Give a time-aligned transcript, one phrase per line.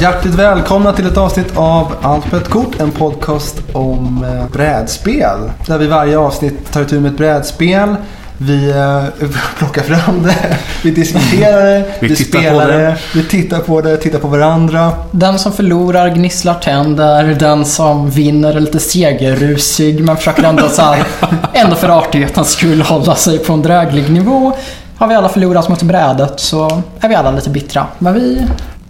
[0.00, 5.38] Hjärtligt välkomna till ett avsnitt av Allt på ett kort, en podcast om eh, brädspel.
[5.66, 7.96] Där vi varje avsnitt tar itu med ett brädspel.
[8.36, 12.76] Vi eh, plockar fram det, vi diskuterar det, vi, Vi spelar det.
[12.76, 14.92] det, vi tittar på det, tittar på varandra.
[15.10, 20.82] Den som förlorar gnisslar tänder, den som vinner är lite segerrusig men försöker ändå, så
[20.82, 21.04] här,
[21.52, 24.52] ändå för artighetens skull hålla sig på en dräglig nivå.
[24.96, 27.86] Har vi alla förlorat mot brädet så är vi alla lite bittra.
[27.98, 28.46] Men vi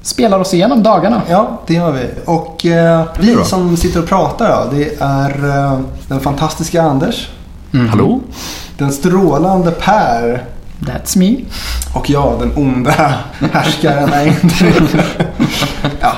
[0.08, 1.22] spelar oss igenom dagarna.
[1.28, 2.06] Ja, det gör vi.
[2.24, 7.28] Och eh, vi som sitter och pratar då, det är eh, den fantastiska Anders,
[7.90, 8.20] Hallå?
[8.78, 10.44] den strålande Per
[10.80, 11.36] That's me.
[11.94, 13.14] och jag, den onda
[13.52, 14.10] härskaren.
[16.00, 16.12] Ja,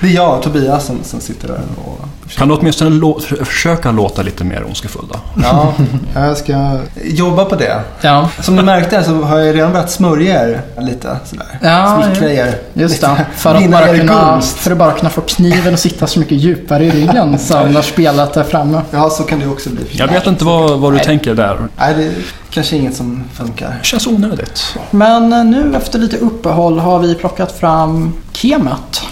[0.00, 1.98] det är jag, Tobias, som, som sitter där och
[2.36, 5.18] Kan du åtminstone lå- för- försöka låta lite mer ondskefull då?
[5.42, 5.72] Ja,
[6.14, 7.80] jag ska jobba på det.
[8.00, 11.46] Ja, Som ni märkte så har jag redan börjat smörja er lite sådär.
[11.62, 12.54] Ja, Smickra er.
[12.72, 13.26] just det.
[13.36, 16.84] För att, bara kunna, för att bara kunna få kniven att sitta så mycket djupare
[16.84, 18.80] i ryggen sen när spelet är framme.
[18.90, 19.84] Ja, så kan det också bli.
[19.92, 21.04] Jag vet inte vad, vad du Nej.
[21.04, 21.58] tänker där.
[21.78, 22.12] Nej, det är
[22.50, 23.68] kanske inget som funkar.
[23.80, 24.76] Det känns onödigt.
[24.90, 29.02] Men nu efter lite uppehåll har vi plockat fram Kemet.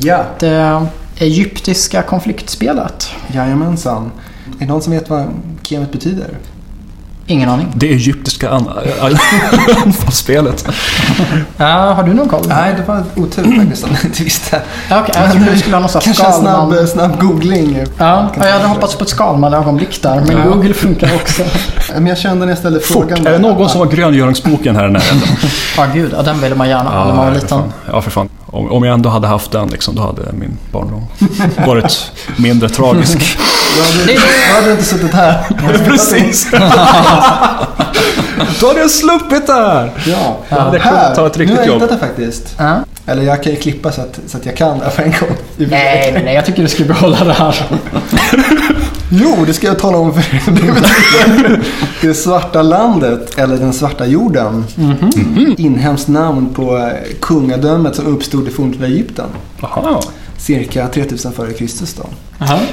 [0.00, 0.82] Ja, Det
[1.18, 3.10] egyptiska konfliktspelet.
[3.34, 4.10] jajamensan.
[4.56, 5.26] Är det någon som vet vad
[5.62, 6.28] kemet betyder?
[7.26, 7.66] Ingen aning.
[7.74, 8.68] Det egyptiska an-
[9.84, 10.68] anfallsspelet.
[11.56, 12.44] Ja, har du någon koll?
[12.48, 14.60] Nej, det var otur faktiskt om ni inte visste.
[14.90, 16.86] Ja, Okej, jag trodde du skulle ha någon sån Kanske en snabb, skalman.
[16.88, 17.76] snabb googling.
[17.98, 20.44] Ja, ja, jag hade hoppats på ett skalman-ögonblick där, men Ja.
[20.44, 21.42] Google funkar också.
[21.94, 22.92] Men jag kände när jag ställde Fort!
[23.08, 23.26] frågan.
[23.26, 25.18] Är det någon som har gröngöringsboken här i närheten?
[25.76, 27.48] Ja, gud, ja, den ville man gärna ha när man var för liten.
[27.48, 27.72] fan.
[27.92, 28.28] Ja, för fan.
[28.54, 31.06] Om, om jag ändå hade haft den, liksom, då hade min barndom
[31.66, 33.18] varit mindre tragisk.
[33.76, 34.14] Då hade, Det-
[34.48, 35.44] då hade du inte suttit här.
[35.88, 36.50] Precis!
[38.60, 39.90] då hade jag sluppit det här!
[40.06, 41.82] Ja, Då hade jag kunnat ta ett nu har riktigt jag jobb.
[41.82, 42.54] hittat det faktiskt.
[42.58, 42.76] Ja.
[43.06, 45.28] Eller jag kan ju klippa så att, så att jag kan det på en gång.
[45.56, 47.64] Nej, nej, nej, jag tycker du ska behålla det här.
[49.14, 50.22] Jo, det ska jag tala om för.
[50.52, 51.64] Det betyder
[52.00, 54.64] det svarta landet, eller den svarta jorden.
[54.76, 55.54] Mhm.
[55.58, 59.26] Inhemskt namn på eh, kungadömet som uppstod i forntida Egypten.
[59.60, 60.00] Jaha.
[60.38, 62.04] Cirka 3000 före Kristus då.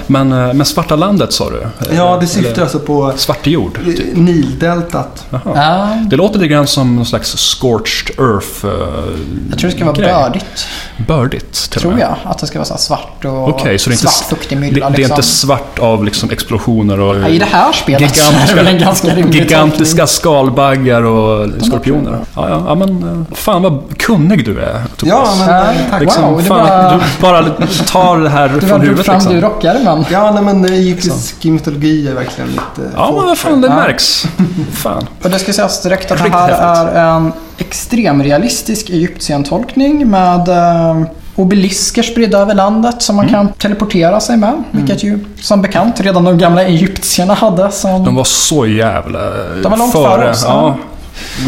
[0.08, 1.68] Men, eh, men Svarta landet sa du?
[1.96, 3.80] Ja, det syftar alltså på Svarte jord?
[3.88, 5.26] eh, Nildeltat.
[5.30, 5.42] Jaha.
[5.56, 8.72] Ja, Det låter lite grann som någon slags scorched earth uh,
[9.50, 10.14] jag tror det ska vara grej.
[10.14, 10.68] bördigt.
[11.08, 12.02] Bördigt till Tror med.
[12.02, 12.16] jag.
[12.24, 14.62] Att det ska vara så svart och Okej, så det är, svart inte, fuktig det,
[14.62, 14.90] mylla.
[14.90, 15.14] det är liksom.
[15.16, 21.50] inte svart av liksom explosioner och Ja, I det här spelet gigantiska, gigantiska skalbaggar och
[21.64, 22.20] skorpioner.
[22.36, 25.40] Ja, ja, ja, men eh, fan vad kunnig du är Ja, Tobias.
[25.40, 25.64] men Ja.
[25.72, 26.02] eh, tack.
[26.02, 27.44] liksom, wow, fan, var- Du bara
[27.88, 29.34] tar det här från huvudet fram liksom.
[29.62, 30.06] Du rockärmen.
[30.12, 33.76] Ja, nej, men egyptisk mytologi är verkligen mitt eh, Ja, men vad fan, det Ja.
[33.76, 34.24] märks.
[34.74, 35.08] Fan.
[35.24, 41.02] Och det ska sägas direkt att det här är en extremrealistisk Egyptien-tolkning med eh,
[41.36, 43.34] obelisker spridda över landet som man Mm.
[43.36, 44.64] kan teleportera sig med.
[44.72, 47.72] Vilket ju som bekant redan de gamla egyptierna hade.
[47.72, 49.20] Som, De var så jävla
[49.64, 50.78] De var långt före oss, Ja,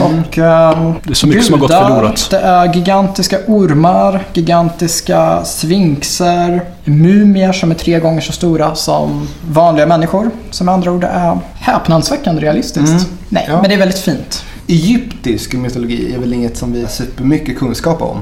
[0.01, 2.27] och, eh, det är så mycket som har gått gudar, förlorat.
[2.29, 9.85] Det är gigantiska ormar, gigantiska sfinxer, mumier som är tre gånger så stora som vanliga
[9.85, 10.31] människor.
[10.51, 12.89] Som med andra ord är häpnadsväckande realistiskt.
[12.91, 13.03] Mm.
[13.29, 13.61] Nej, Ja.
[13.61, 14.43] men det är väldigt fint.
[14.67, 18.17] Egyptisk mytologi är väl inget som vi har supermycket kunskap om.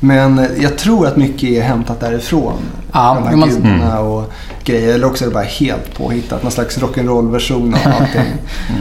[0.00, 2.52] Men jag tror att mycket är hämtat därifrån.
[2.92, 4.32] Ja, De här man- gudarna och
[4.64, 4.94] grejer.
[4.94, 6.42] Eller också är det bara helt påhittat.
[6.42, 8.32] Någon slags rock'n'roll-version av allting.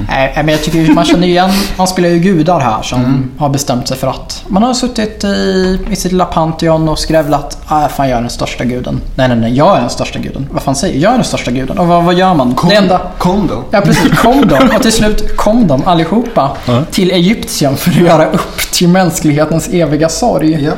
[0.09, 3.87] Nej, men jag tycker man känner igen, man spelar ju gudar här som har bestämt
[3.87, 8.09] sig för att man har suttit i, i sitt lilla Pantheon och skrävlat ah, fan
[8.09, 9.01] jag är den största guden.
[9.15, 10.47] Nej, nej, nej, jag är den största guden.
[10.51, 11.11] Vad fan säger jag?
[11.11, 11.77] Är den största guden.
[11.79, 12.55] Och vad, vad gör man?
[12.55, 13.01] Kom, Det enda...
[13.17, 13.63] kom då.
[13.71, 14.75] Ja precis, kom de.
[14.75, 16.83] Och till slut kom de allihopa Ja.
[16.91, 20.63] till Egyptien för att göra upp till mänsklighetens eviga sorg.
[20.63, 20.71] Ja.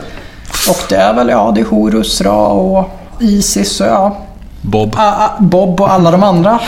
[0.70, 4.18] Och det är väl, ja, det är Horus, Ra och Isis och ja,
[4.62, 4.95] Bob.
[4.98, 6.60] Ah, ah, Bob och alla de andra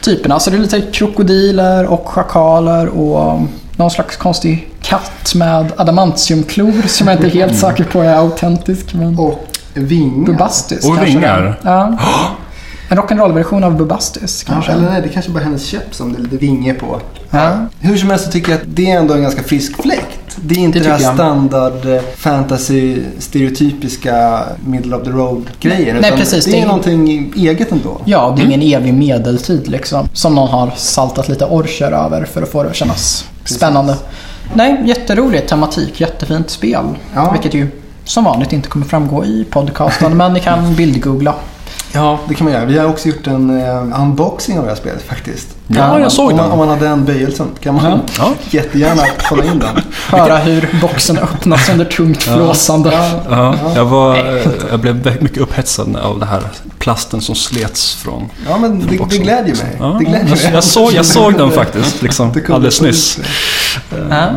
[0.00, 0.40] typerna.
[0.40, 3.40] Så det är lite krokodiler och schakaler och
[3.76, 8.94] någon slags konstig katt med adamantiumklor som jag inte är helt säker på är autentisk.
[8.94, 10.26] Men Och vingar.
[10.26, 11.60] Bubastis Och kanske vingar.
[11.62, 11.98] Ja.
[12.88, 14.72] En rock'n'roll-version av Bubastis Ja, kanske.
[14.72, 17.00] eller nej, det kanske bara är hennes käpp som det är lite vinge på.
[17.30, 17.56] Ja.
[17.80, 20.36] Hur som helst så tycker jag att det är ändå en ganska frisk fläkt.
[20.36, 25.96] Det är inte Det det, här standard fantasy stereotypiska middle of the road grejen.
[26.00, 28.00] Nej, precis, Det det är är- någonting eget ändå.
[28.04, 30.08] Ja, det är ingen evig medeltid liksom.
[30.12, 33.96] Som någon har saltat lite orcher över för att få det att kännas spännande.
[34.54, 36.84] Nej, jätterolig tematik, jättefint spel.
[37.14, 37.30] Ja.
[37.32, 37.68] Vilket ju
[38.04, 41.34] som vanligt inte kommer framgå i podcasten, men ni kan bildgoogla.
[41.94, 42.64] Ja, det kan man göra.
[42.64, 45.48] Vi har också gjort en eh, unboxing av det här spelet faktiskt.
[45.66, 46.52] Ja, jag såg om man, den.
[46.52, 48.32] om man har den böjelsen kan man Ja.
[48.50, 49.82] jättegärna kolla in den.
[50.18, 52.92] Höra hur boxen öppnas under tungt flåsande.
[53.30, 54.16] Ja, jag, var,
[54.70, 56.42] jag blev väldigt mycket upphetsad av det här
[56.78, 58.28] plasten som slets från...
[58.48, 59.22] Ja, men det, det boxen.
[59.22, 59.76] glädjer mig.
[59.78, 60.50] Ja, det glädjer jag, mig.
[60.54, 63.18] jag, såg, jag såg den faktiskt, Det liksom, alldeles nyss.
[64.10, 64.30] Ja.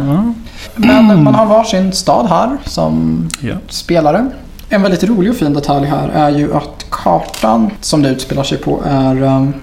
[0.76, 3.54] Men man har varsin stad här som Ja.
[3.70, 4.30] spelare.
[4.70, 8.58] En väldigt rolig och fin detalj här är ju att kartan som det utspelar sig
[8.58, 9.54] på är um,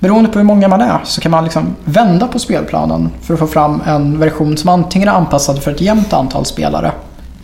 [0.00, 3.40] Beroende på hur många man är så kan man liksom vända på spelplanen för att
[3.40, 6.92] få fram en version som antingen är anpassad för ett jämnt antal spelare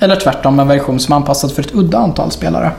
[0.01, 2.71] eller tvärtom en version som är anpassad för ett udda antal spelare.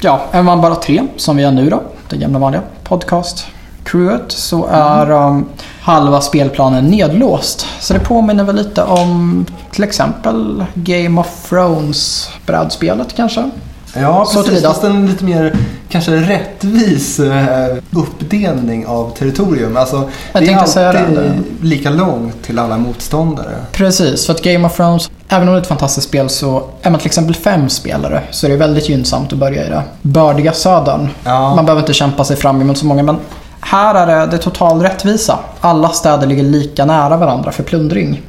[0.00, 4.66] Ja, är man bara tre, som vi är nu då, det gamla vanliga podcast-crewet, så
[4.70, 5.46] är um,
[5.80, 7.66] halva spelplanen nedlåst.
[7.80, 13.50] Så det påminner väl lite om till exempel Game of Thrones brädspelet kanske.
[13.94, 14.62] Ja, Så precis.
[14.64, 15.54] Fast en lite mer
[15.88, 19.76] kanske rättvis eh, uppdelning av territorium.
[19.76, 20.56] Alltså, Jag det är
[20.86, 21.32] alltid det.
[21.66, 23.54] lika långt till alla motståndare.
[23.72, 26.90] Precis, för att Game of Thrones, även om det är ett fantastiskt spel så är
[26.90, 30.52] man till exempel fem spelare så är det väldigt gynnsamt att börja i det bördiga
[30.52, 31.08] södern.
[31.24, 31.54] Ja.
[31.54, 33.16] Man behöver inte kämpa sig fram emot så många men
[33.60, 35.38] här är det, det är total rättvisa.
[35.60, 38.22] Alla städer ligger lika nära varandra för plundring.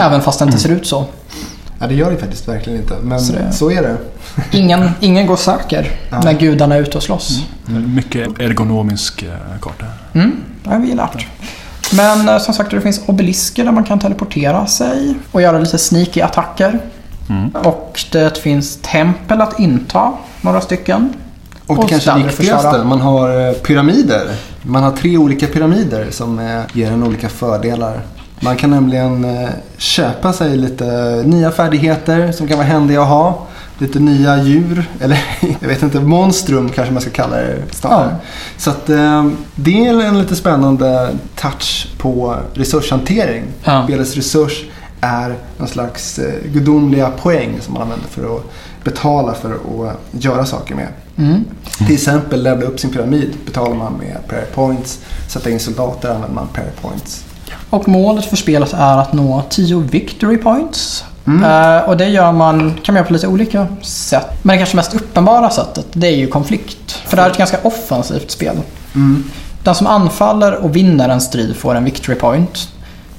[0.00, 1.04] Även fast det inte ser ut så.
[1.80, 2.94] Ja, det gör det faktiskt verkligen inte.
[3.02, 3.96] Men Så så, det- är det.
[4.52, 6.20] Ingen, ingen går säker Ja.
[6.24, 7.46] när gudarna är ute och slåss.
[7.66, 9.28] Mycket ergonomisk eh,
[9.60, 9.86] karta.
[10.12, 11.26] Mm, det har vi lärt.
[11.92, 15.78] Men eh, som sagt det finns obelisker där man kan teleportera sig och göra lite
[15.78, 16.78] sneaky attacker.
[17.28, 17.50] Mm.
[17.50, 21.12] Och det finns tempel att inta, några stycken.
[21.66, 24.28] Och det Och kanske viktigaste, man har eh, pyramider.
[24.62, 28.00] Man har tre olika pyramider som ger en olika fördelar.
[28.40, 30.84] Man kan nämligen köpa sig lite
[31.26, 33.46] nya färdigheter som kan vara händiga att ha.
[33.78, 35.20] Lite nya djur, eller
[35.60, 38.10] jag vet inte, monstrum kanske man ska kalla det snarare.
[38.10, 38.16] Ja.
[38.56, 43.44] Så att eh, det är en lite spännande touch på resurshantering.
[43.64, 43.84] Ja.
[43.84, 44.64] Spelets resurs
[45.00, 48.44] är någon slags eh, gudomliga poäng som man använder för att
[48.84, 50.88] betala för att göra saker med.
[51.16, 51.44] Mm.
[51.78, 55.00] Till exempel levla upp sin pyramid betalar man med prayer points.
[55.28, 57.24] Sätta in soldater använder man prayer points.
[57.70, 61.04] Och målet för spelet är att nå 10 victory points.
[61.28, 61.44] Mm.
[61.76, 64.26] Eh, och det gör man, kan man göra på lite olika sätt.
[64.42, 66.92] Men det kanske mest uppenbara sättet, det är ju konflikt.
[67.06, 68.56] För det här är ett ganska offensivt spel.
[68.94, 69.24] Mm.
[69.62, 72.68] Den som anfaller och vinner en strid får en victory point.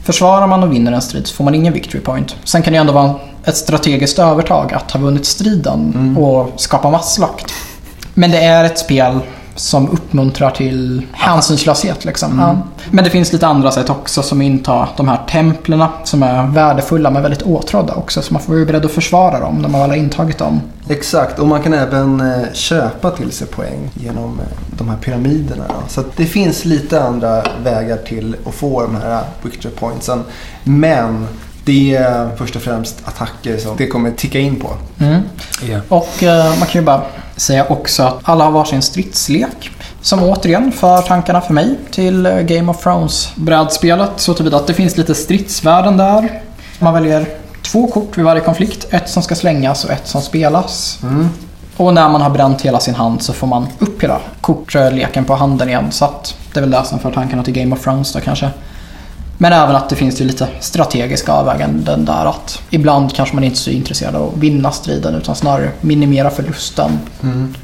[0.04, 2.36] Försvarar man och vinner en strid så får man ingen victory point.
[2.44, 3.16] Sen kan det ändå vara
[3.46, 6.18] ett strategiskt övertag att ha vunnit striden Mm.
[6.18, 7.54] och skapa masslakt.
[8.14, 9.20] Men det är ett spel
[9.60, 12.06] som uppmuntrar till hänsynslöshet.
[12.06, 12.32] Liksom.
[12.32, 12.46] Mm.
[12.46, 12.58] Ja.
[12.92, 17.12] Men det finns lite andra sätt också som intar de här templerna som är värdefulla
[17.12, 18.22] men väldigt åtrådda också.
[18.22, 20.62] Så man får vara beredd att försvara dem när man väl har intagit dem.
[20.90, 25.64] Exakt, och man kan även eh, köpa till sig poäng genom eh, de här pyramiderna.
[25.68, 25.74] Då.
[25.88, 30.24] Så att det finns lite andra vägar till att få de här victory pointsen.
[30.64, 31.28] Men
[31.66, 34.70] det är först och främst attacker som det kommer ticka in på.
[35.00, 35.22] Mm.
[35.70, 35.80] Ja.
[35.90, 37.02] Och eh, man kan ju bara
[37.40, 39.72] säga också att alla har varsin stridslek.
[40.02, 44.12] Som återigen för tankarna för mig till Game of Thrones-brädspelet.
[44.16, 46.42] Så tillvida att det finns lite stridsvärden där.
[46.80, 47.26] Man väljer
[47.62, 48.88] två kort vid varje konflikt.
[48.90, 51.00] Ett som ska slängas och ett som spelas.
[51.04, 51.30] Mm.
[51.78, 55.36] Och när man har bränt hela sin hand så får man upp hela kortleken på
[55.36, 55.92] handen igen.
[55.92, 58.50] Så att det är väl det som för tankarna till Game of Thrones då kanske.
[59.42, 63.56] Men även att det finns ju lite strategiska avväganden där att ibland kanske man inte
[63.56, 67.00] är så intresserad av att vinna striden utan snarare minimera förlusten.
[67.24, 67.56] Mm.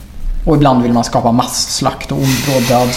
[0.46, 2.90] Och ibland vill man skapa masslakt och ond död.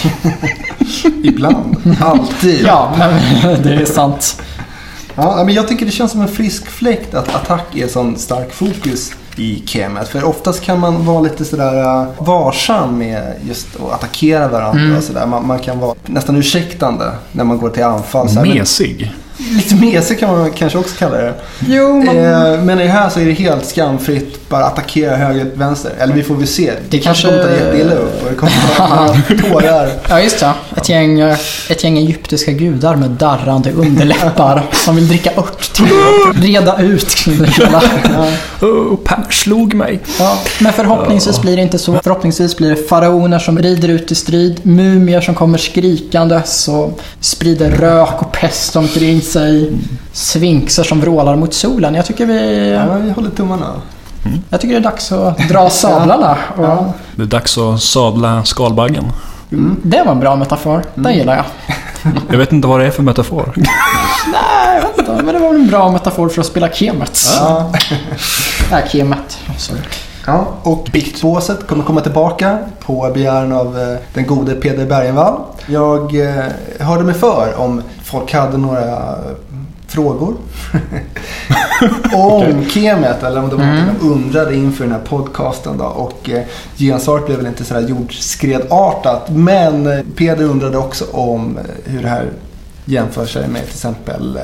[1.23, 2.65] Ibland, alltid.
[2.65, 3.11] ja, men
[3.63, 4.41] det är sant.
[5.15, 8.53] Ja, men jag tycker det känns som en frisk fläkt att attack är sån stark
[8.53, 10.07] fokus i Kemet.
[10.07, 14.81] För oftast kan man vara lite sådär uh, varsam med just att attackera varandra.
[14.81, 14.97] Mm.
[14.97, 15.25] Och sådär.
[15.25, 18.29] Man, man kan vara nästan ursäktande när man går till anfall.
[18.29, 18.45] Så här.
[18.45, 19.13] Men Mesig.
[19.39, 21.33] Lite mesig kan man kanske också kalla det.
[21.67, 22.17] Jo, men...
[22.17, 24.49] Eh, men i det här så är det helt skamfritt.
[24.49, 25.91] Bara attackera höger, vänster.
[25.99, 26.71] Eller vi får väl se.
[26.89, 29.89] Det, kanske kanske- kommer ta jätteilla upp och det kommer vara tårar.
[30.09, 30.53] Ja, just det.
[30.77, 31.19] Ett gäng,
[31.69, 37.09] ett gäng egyptiska gudar med darrande underläppar som vill dricka ört till och reda ut
[37.15, 37.81] kring det hela.
[38.61, 39.99] Oh, Per slog mig.
[40.19, 41.99] Ja, men förhoppningsvis blir det inte så.
[42.03, 47.71] Förhoppningsvis blir det faraoner som rider ut i strid, mumier som kommer skrikandes och sprider
[47.71, 49.77] rök och pest omkring sig.
[50.13, 51.95] Sfinxer som vrålar mot solen.
[51.95, 52.69] Jag tycker vi...
[52.71, 53.65] Ja, vi håller tummarna.
[54.49, 56.37] Jag tycker det är dags att dra sablarna.
[56.57, 56.93] Och Ja.
[57.15, 59.05] Det är dags att sadla skalbaggen.
[59.83, 60.83] Det var en bra metafor.
[60.95, 61.45] Den gillar jag.
[62.31, 63.53] Jag vet inte vad det är för metafor.
[64.31, 65.11] Nej, jag vet inte.
[65.23, 67.19] Men det var väl en bra metafor för att spela Kemet.
[67.39, 67.71] Ja.
[68.71, 69.37] Nej, Kemet.
[69.57, 69.79] Sorry.
[70.25, 75.41] Ja, och Biktbåset kommer komma tillbaka på begäran av eh, den gode Peder Bergenvall.
[75.67, 76.43] Jag eh,
[76.79, 79.15] hörde mig för om folk hade några
[79.87, 80.35] frågor
[82.13, 83.85] om Kemet eller om det var Mm.
[83.85, 85.77] något de undrade inför den här podcasten.
[85.77, 85.85] Då.
[85.85, 86.43] Och eh,
[86.77, 89.29] gensvaret blev väl inte sådär jordskredartat.
[89.29, 92.25] Men eh, Peder undrade också om eh, hur det här
[92.85, 94.43] jämför sig med till exempel eh,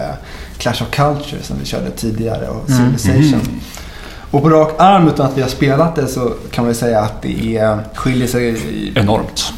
[0.58, 2.98] Clash of Culture som vi körde tidigare och Mm.
[2.98, 3.62] Civilization.
[4.32, 7.22] Och på rak arm utan att vi har spelat det så kan man säga att
[7.22, 8.58] det är, skiljer sig
[8.96, 9.54] Enormt.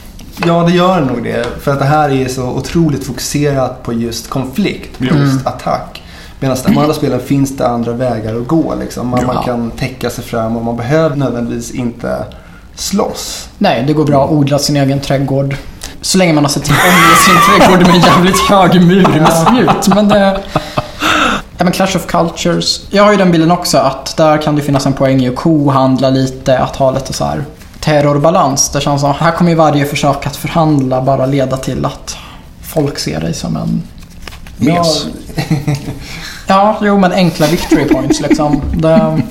[0.45, 1.45] Ja, det gör nog det.
[1.61, 5.21] För att det här är så otroligt fokuserat på just konflikt, på Mm.
[5.25, 6.03] just attack.
[6.39, 8.75] Medan de andra spelen finns det andra vägar att gå.
[8.79, 9.07] Liksom.
[9.07, 9.33] Man, Ja.
[9.33, 12.17] man kan täcka sig fram och man behöver nödvändigtvis inte
[12.75, 13.49] slåss.
[13.57, 15.55] Nej, det går bra att odla sin egen trädgård.
[16.01, 19.07] Så länge man har sett till att omge sin trädgård med en jävligt hög mur
[19.19, 19.95] med spjut.
[19.95, 20.39] Men det...
[21.57, 22.81] Ja, men Clash of Cultures.
[22.89, 25.35] Jag har ju den bilden också att där kan det finnas en poäng i att
[25.35, 27.43] kohandla lite, att ha lite så här
[27.87, 28.69] terrorbalans.
[28.69, 32.17] Det känns som här kommer ju varje försök att förhandla bara leda till att
[32.61, 33.83] folk ser dig som en...
[34.57, 35.05] Mes.
[36.49, 38.61] Ja, jo men enkla victory points liksom.
[38.73, 39.21] Det...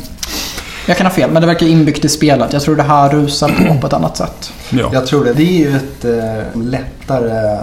[0.87, 2.53] Jag kan ha fel, men det verkar inbyggt i spelet.
[2.53, 4.53] Jag tror det här rusar på på ett annat sätt.
[4.71, 4.91] Ja.
[4.93, 5.33] Jag tror det.
[5.33, 7.59] Det är ju ett eh, lättare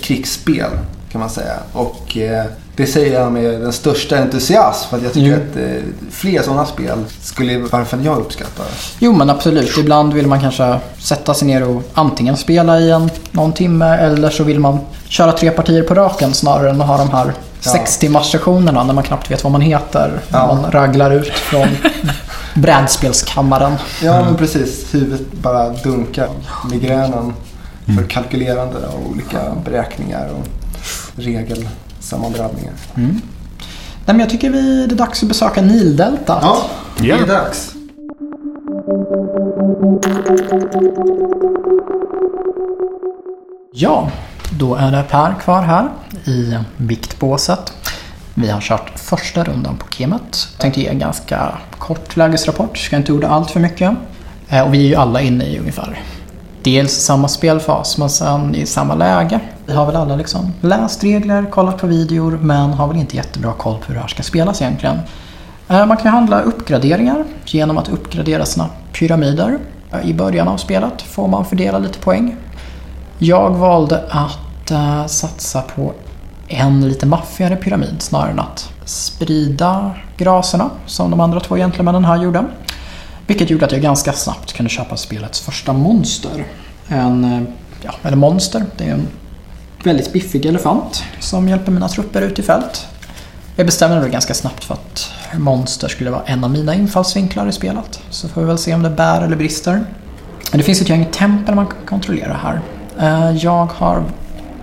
[0.00, 0.70] krigsspel
[1.14, 1.54] kan man säga.
[1.72, 2.44] Och eh,
[2.76, 4.88] det säger jag med den största entusiasm.
[4.90, 5.36] För att jag tycker Jo.
[5.36, 8.62] att eh, fler sådana spel skulle fall jag uppskatta.
[8.98, 9.78] Jo men absolut.
[9.78, 14.30] Ibland vill man kanske sätta sig ner och antingen spela i en, någon timme eller
[14.30, 14.78] så vill man
[15.08, 17.70] köra tre partier på raken snarare än att ha de här Ja.
[17.70, 20.20] sex timmars sessionerna när man knappt vet vad man heter.
[20.28, 20.46] När Ja.
[20.62, 21.68] man raglar ut från
[22.54, 23.72] brädspelskammaren.
[24.02, 24.94] Ja, men precis.
[24.94, 26.28] Huvudet bara dunkar.
[26.70, 27.32] Migränen
[27.98, 30.46] för kalkylerande av olika beräkningar och
[31.16, 32.72] regelsammandrabbningar.
[32.94, 33.10] Nej,
[34.16, 36.38] men jag tycker vi, det är dags att besöka Nildeltat.
[36.42, 36.62] Ja,
[36.98, 37.16] det Ja.
[37.16, 37.74] är dags.
[43.72, 44.10] Ja,
[44.58, 45.88] då är det Per kvar här
[46.24, 47.72] i viktbåset.
[48.34, 50.48] Vi har kört första rundan på Kemet.
[50.58, 53.92] Tänkte ge en ganska kort lägesrapport, ska inte orda allt för mycket.
[54.48, 56.00] Eh, Och vi är ju alla inne i ungefär
[56.64, 59.40] dels samma spelfas men sen i samma läge.
[59.66, 63.52] Vi har väl alla liksom läst regler, kollat på videor men har väl inte jättebra
[63.52, 64.98] koll på hur det här ska spelas egentligen.
[65.68, 69.58] Eh, man kan handla uppgraderingar genom att uppgradera sina pyramider.
[69.92, 72.36] Eh, I början av spelet får man fördela lite poäng.
[73.18, 75.92] Jag valde att eh, satsa på
[76.48, 82.22] en lite maffigare pyramid snarare än att sprida graserna som de andra två gentlemännen här
[82.22, 82.44] gjorde.
[83.26, 86.46] Vilket gjorde att jag ganska snabbt kunde köpa spelets första monster.
[86.88, 87.42] En, eh,
[87.82, 89.08] ja, eller monster, det är en
[89.84, 92.86] väldigt biffig elefant som hjälper mina trupper ut i fält.
[93.56, 97.52] Jag bestämde mig ganska snabbt för att monster skulle vara en av mina infallsvinklar i
[97.52, 98.00] spelet.
[98.10, 99.84] Så får vi väl se om det bär eller brister.
[100.50, 102.60] Men det finns ett gäng tempel man kan kontrollera här.
[102.98, 104.04] Eh, jag har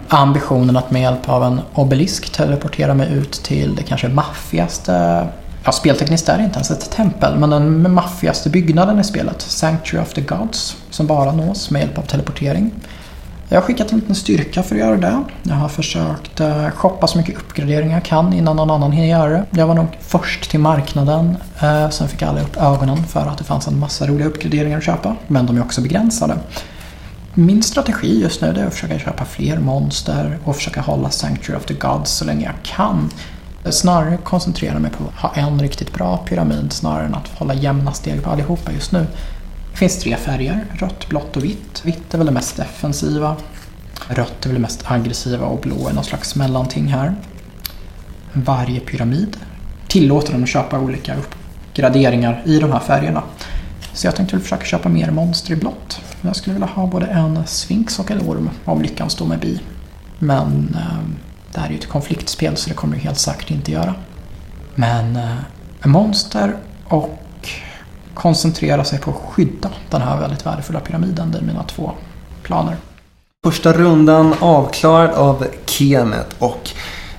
[0.07, 5.27] ambitionen att med hjälp av en obelisk teleportera mig ut till det kanske maffigaste
[5.63, 10.05] Ja, speltekniskt är det inte ens ett tempel, men den maffigaste byggnaden i spelet, Sanctuary
[10.05, 12.71] of the Gods, som bara nås med hjälp av teleportering.
[13.49, 15.23] Jag har skickat en liten styrka för att göra det.
[15.43, 19.29] Jag har försökt eh, shoppa så mycket uppgraderingar jag kan innan någon annan hinner göra
[19.29, 19.45] det.
[19.51, 21.37] Jag var nog först till marknaden.
[21.61, 24.83] Eh, sen fick alla upp ögonen för att det fanns en massa roliga uppgraderingar att
[24.83, 25.15] köpa.
[25.27, 26.37] Men de är också begränsade.
[27.33, 31.65] Min strategi just nu är att försöka köpa fler monster och försöka hålla Sanctuary of
[31.65, 33.09] the Gods så länge jag kan.
[33.69, 37.91] Snarare koncentrera mig på att ha en riktigt bra pyramid snarare än att hålla jämna
[37.91, 39.07] steg på allihopa just nu.
[39.71, 41.81] Det finns tre färger, rött, blått och vitt.
[41.85, 43.35] Vitt är väl det mest defensiva.
[44.07, 47.15] Rött är väl det mest aggressiva och blå är någon slags mellanting här.
[48.33, 49.37] Varje pyramid
[49.87, 53.23] tillåter den att köpa olika uppgraderingar i de här färgerna.
[53.93, 56.01] Så jag tänkte väl försöka köpa mer monster i blått.
[56.21, 59.59] Jag skulle vilja ha både en sfinx och en orm om lyckan står mig bi.
[60.19, 63.71] Men eh, det här är ju ett konfliktspel så det kommer det helt säkert inte
[63.71, 63.95] göra.
[64.75, 65.35] Men eh,
[65.83, 66.55] monster
[66.87, 67.19] och
[68.13, 71.31] koncentrera sig på att skydda den här väldigt värdefulla pyramiden.
[71.31, 71.91] Det är mina två
[72.43, 72.75] planer.
[73.45, 76.69] Första rundan avklarad av Kemet och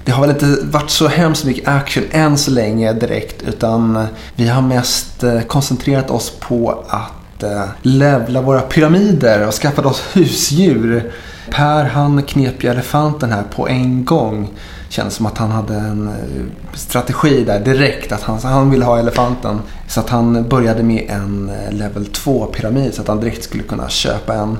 [0.04, 4.04] det har väl inte varit så hemskt mycket action än så länge direkt utan eh,
[4.34, 10.02] vi har mest eh, koncentrerat oss på att eh, levla våra pyramider och skaffat oss
[10.12, 11.12] husdjur.
[11.50, 14.48] Per han knep ju elefanten här på en gång.
[14.88, 18.12] Känns som att han hade en eh, strategi där direkt.
[18.12, 19.60] Att han, han ville ha elefanten.
[19.88, 23.62] Så att han började med en eh, level 2 pyramid så att han direkt skulle
[23.62, 24.58] kunna köpa en.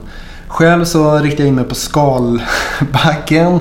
[0.49, 3.59] Själv så riktade jag in mig på skalbaggen.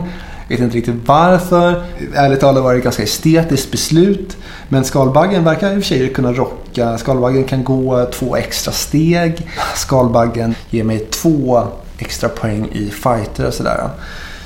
[0.52, 1.84] Vet inte riktigt varför.
[2.16, 4.38] Ärligt talat var det ett ganska estetiskt beslut.
[4.70, 6.98] Men skalbaggen verkar i och för sig kunna rocka.
[6.98, 9.48] Skalbaggen kan gå två extra steg.
[9.76, 11.68] Skalbaggen ger mig två
[12.02, 13.90] extra poäng i fighter och sådär.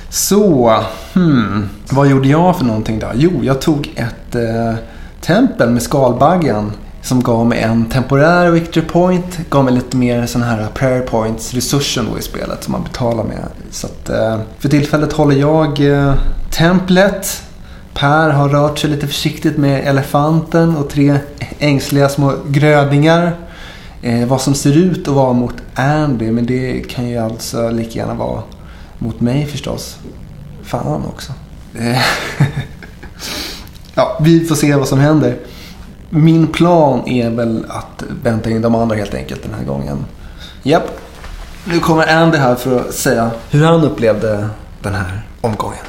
[0.09, 0.73] Så,
[1.13, 3.07] hmm, vad gjorde jag för någonting då?
[3.15, 4.75] Jo, jag tog ett eh,
[5.21, 6.71] tempel med skalbaggen
[7.01, 11.53] som gav mig en temporär victory point, gav mig lite mer sådana här prayer points
[11.53, 13.47] resursen då i spelet som man betalar med.
[13.71, 16.13] Så att, eh, för tillfället håller jag eh,
[16.51, 17.41] templet.
[17.93, 21.17] Per har rört sig lite försiktigt med elefanten och tre
[21.59, 23.35] ängsliga små grödingar.
[24.05, 27.99] Eh, vad som ser ut att vara mot Andy, men det kan ju alltså lika
[27.99, 28.43] gärna vara
[28.97, 29.97] mot mig förstås.
[30.63, 31.33] Fan också.
[31.79, 32.01] Eh,
[33.95, 35.37] ja, vi får se vad som händer.
[36.09, 40.05] Min plan är väl att vänta in de andra helt enkelt den här gången.
[40.63, 40.99] Japp.
[41.65, 44.49] Nu kommer Andy här för att säga hur han upplevde
[44.81, 45.85] den här omgången.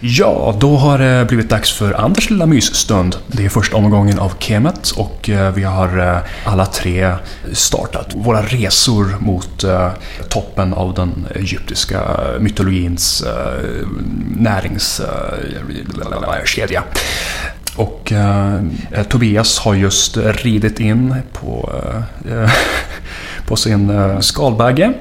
[0.00, 3.16] Ja, då har det blivit dags för Anders lilla mysstund.
[3.26, 7.12] Det är första omgången av Kemet och eh, vi har eh, alla tre
[7.52, 9.90] startat våra resor mot eh,
[10.28, 13.24] toppen av den egyptiska mytologins
[14.36, 16.82] näringskedja.
[17.76, 18.62] Och eh,
[19.08, 21.72] Tobias har just ridit in på,
[22.30, 22.50] eh,
[23.46, 24.92] på sin eh, skalbagge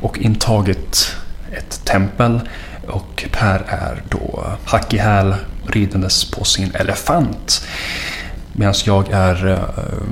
[0.00, 1.16] och intagit
[1.52, 2.40] ett tempel.
[2.88, 5.34] Och Per är då hack i häl
[5.66, 7.66] ridandes på sin elefant.
[8.52, 9.58] Medan jag är eh,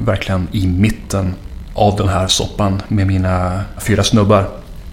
[0.04, 1.34] verkligen i mitten
[1.74, 4.48] av den här soppan med mina fyra snubbar.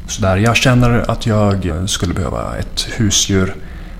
[0.08, 3.56] Så där, jag känner att jag skulle behöva ett husdjur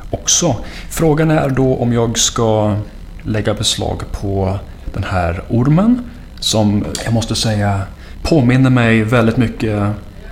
[0.10, 0.56] också.
[0.90, 2.76] Frågan är då om jag ska
[3.24, 4.60] lägga beslag på
[4.94, 6.10] den här ormen
[6.40, 7.82] som jag måste säga
[8.24, 9.84] påminner mig väldigt mycket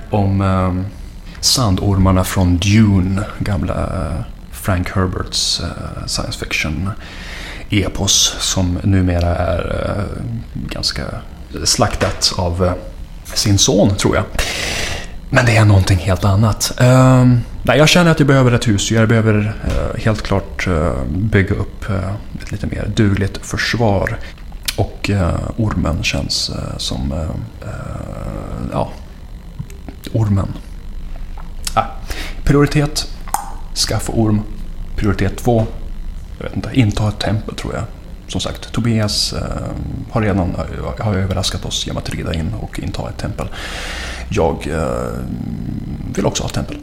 [0.09, 0.96] om eh,
[1.39, 6.89] sandormarna från Dune, gamla eh, Frank Herberts eh, science fiction
[7.69, 10.23] epos som numera är eh,
[10.69, 11.03] ganska
[11.63, 12.73] slaktat av
[13.33, 14.23] sin son tror jag.
[15.29, 16.73] Men det är någonting helt annat.
[16.77, 18.99] Ehm, nej, jag känner att jag behöver ett husdjur.
[18.99, 19.55] Jag behöver
[19.97, 20.67] helt klart
[21.09, 21.85] bygga upp
[22.41, 24.17] ett lite mer dugligt försvar.
[24.77, 25.09] Och
[25.57, 27.13] ormen känns som...
[28.71, 28.91] ja,
[30.13, 30.53] ormen.
[32.47, 33.07] Prioritet,
[33.87, 34.41] skaffa orm.
[34.95, 35.65] Prioritet två,
[36.37, 37.83] jag vet inte, inta ett tempel tror jag.
[38.27, 39.67] Som sagt, Tobias eh,
[40.11, 43.47] har redan eh, har överraskat oss genom att rida in och inta ett tempel.
[44.29, 45.19] Jag eh,
[46.15, 46.77] vill också ha ett tempel.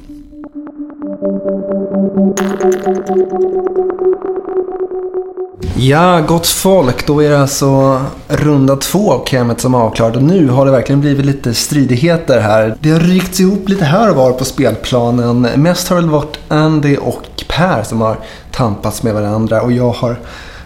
[5.76, 7.06] Ja, gott folk.
[7.06, 10.16] Då är det alltså runda två av Kemet som är avklarad.
[10.16, 12.76] Och nu har det verkligen blivit lite stridigheter här.
[12.80, 15.40] Det har rykts ihop lite här och var på spelplanen.
[15.40, 18.18] Mest har det varit Andy och Per som har
[18.50, 19.62] tampats med varandra.
[19.62, 20.16] Och jag har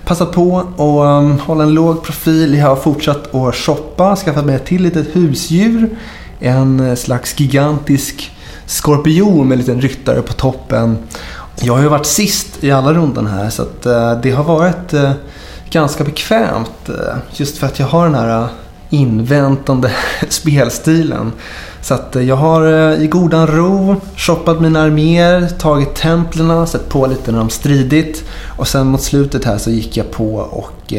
[0.04, 2.54] passat på att um, hålla en låg profil.
[2.54, 5.96] Jag har fortsatt att shoppa, skaffat mig ett till litet husdjur
[6.40, 8.30] en eh, slags gigantisk
[8.66, 10.98] skorpion med en liten ryttare på toppen.
[11.60, 14.94] Jag har ju varit sist i alla rundan här så att eh, det har varit
[14.94, 15.12] eh,
[15.70, 18.48] ganska bekvämt eh, just för att jag har den här
[18.90, 19.90] inväntande
[20.28, 21.32] spelstilen.
[21.82, 27.32] Så att jag har i godan ro shoppat mina arméer, tagit templerna, sett på lite
[27.32, 28.24] när de stridit.
[28.56, 30.92] Och sen mot slutet här så gick jag på och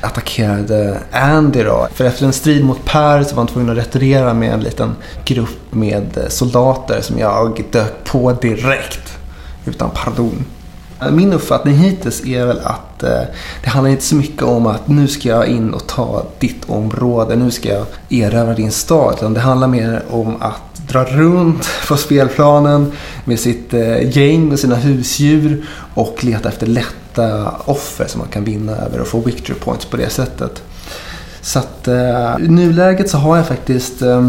[0.00, 1.88] attackerade Andy då.
[1.94, 4.96] För efter en strid mot Per så var han tvungen att retirera med en liten
[5.24, 9.16] grupp med soldater som jag dök på direkt.
[9.66, 10.44] Utan pardon.
[11.10, 13.20] Min uppfattning hittills är väl att eh,
[13.62, 17.36] det handlar inte så mycket om att nu ska jag in och ta ditt område,
[17.36, 19.14] nu ska jag erövra din stad.
[19.16, 22.92] Utan det handlar mer om att dra runt på spelplanen
[23.24, 28.44] med sitt eh, gäng och sina husdjur och leta efter lätta offer som man kan
[28.44, 30.62] vinna över och få victory points på det sättet.
[31.40, 34.28] Så att eh, i nuläget så har jag faktiskt, eh,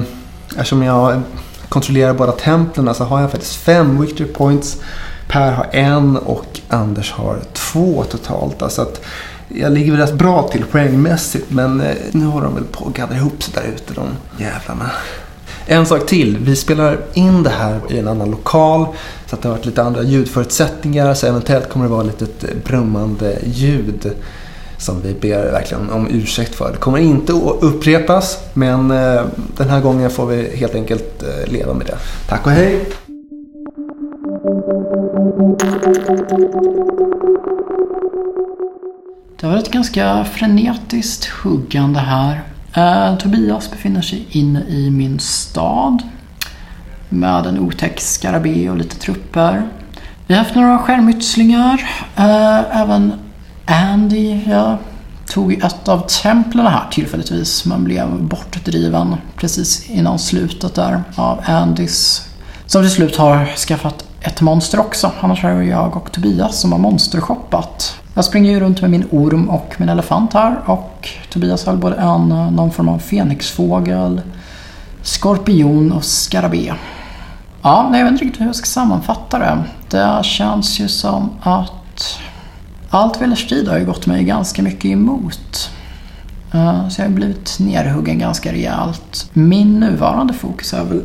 [0.50, 1.22] eftersom jag
[1.70, 4.78] kontrollerar båda templen så har jag faktiskt fem victory points
[5.28, 8.62] Per har en och Anders har två totalt.
[8.62, 9.02] Alltså att
[9.48, 12.94] jag ligger väl rätt bra till poängmässigt men eh, nu har de väl på att
[12.94, 14.08] gadda ihop sig där ute de
[14.44, 14.92] jävlarna.
[15.66, 16.38] En sak till.
[16.38, 18.86] Vi spelar in det här i en annan lokal.
[19.26, 21.14] Så att det har varit lite andra ljudförutsättningar.
[21.14, 24.12] Så eventuellt kommer det vara lite ett brummande ljud.
[24.80, 26.72] Som vi ber verkligen om ursäkt för.
[26.72, 28.38] Det kommer inte att upprepas.
[28.54, 29.22] Men eh,
[29.58, 31.98] den här gången får vi helt enkelt leva med det.
[32.28, 32.86] Tack och hej!
[39.40, 42.44] Det har varit ganska frenetiskt huggande här.
[42.74, 46.04] Eh, Tobias befinner sig inne i min stad
[47.10, 49.68] med en otäck skarabé och lite trupper.
[50.28, 51.90] Vi har haft några skärmytslingar.
[52.16, 53.14] Eh, även
[53.66, 54.78] Andy, jag
[55.28, 62.30] tog ett av templen här tillfälligtvis men blev bortdriven precis innan slutet där av Andys.
[62.66, 65.12] Som till slut har skaffat ett monster också.
[65.20, 68.00] Annars är det jag och Tobias som har monstershoppat.
[68.14, 71.96] Jag springer ju runt med min orm och min elefant här och Tobias har både
[71.96, 74.22] en, någon form av fenixfågel,
[75.02, 76.74] skorpion och skarabé.
[77.62, 79.64] Ja, nej, jag vet inte riktigt hur jag ska sammanfatta det.
[79.90, 82.20] Det känns ju som att
[82.90, 85.70] allt Wellerstrid har ju gått mig ganska mycket emot.
[86.54, 89.30] Eh, så jag har blivit nerhuggen ganska rejält.
[89.34, 91.04] Min nuvarande fokus är väl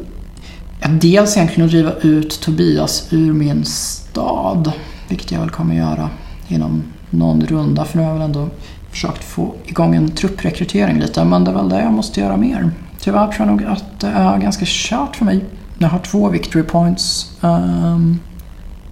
[0.90, 4.72] dels egentligen att driva ut Tobias ur min stad.
[5.08, 6.10] Vilket jag väl kommer göra
[6.48, 7.84] inom någon runda.
[7.84, 8.48] För nu har jag väl ändå
[8.90, 11.24] försökt få igång en trupprekrytering lite.
[11.24, 12.70] Men det är väl det jag måste göra mer.
[13.00, 15.44] Tyvärr tror jag nog att det är ganska kört för mig.
[15.78, 17.32] Jag har två victory points.
[17.40, 18.20] Um,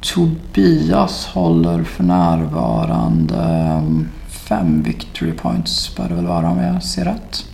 [0.00, 7.04] Tobias håller för närvarande ehm, fem victory points bör det väl vara om jag ser
[7.04, 7.44] rätt.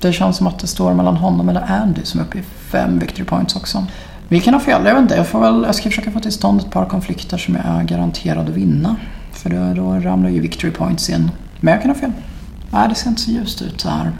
[0.00, 2.98] Det känns som att det står mellan honom eller Andy som är uppe i fem
[2.98, 3.86] victory points också.
[4.28, 5.14] Vi kan ha fel, jag vet inte.
[5.14, 7.82] Jag, får väl, jag ska försöka få till stånd ett par konflikter som jag är
[7.82, 8.96] garanterad att vinna.
[9.32, 11.30] För då, då ramlar ju victory points in.
[11.60, 12.12] Men jag kan ha fel.
[12.70, 14.12] Nej, det ser inte så ljust ut här.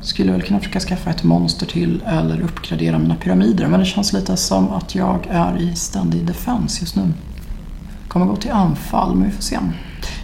[0.00, 3.66] Skulle väl kunna försöka skaffa ett monster till eller uppgradera mina pyramider.
[3.66, 7.12] Men det känns lite som att jag är i ständig defens just nu.
[8.08, 9.58] Kommer gå till anfall, men vi får se.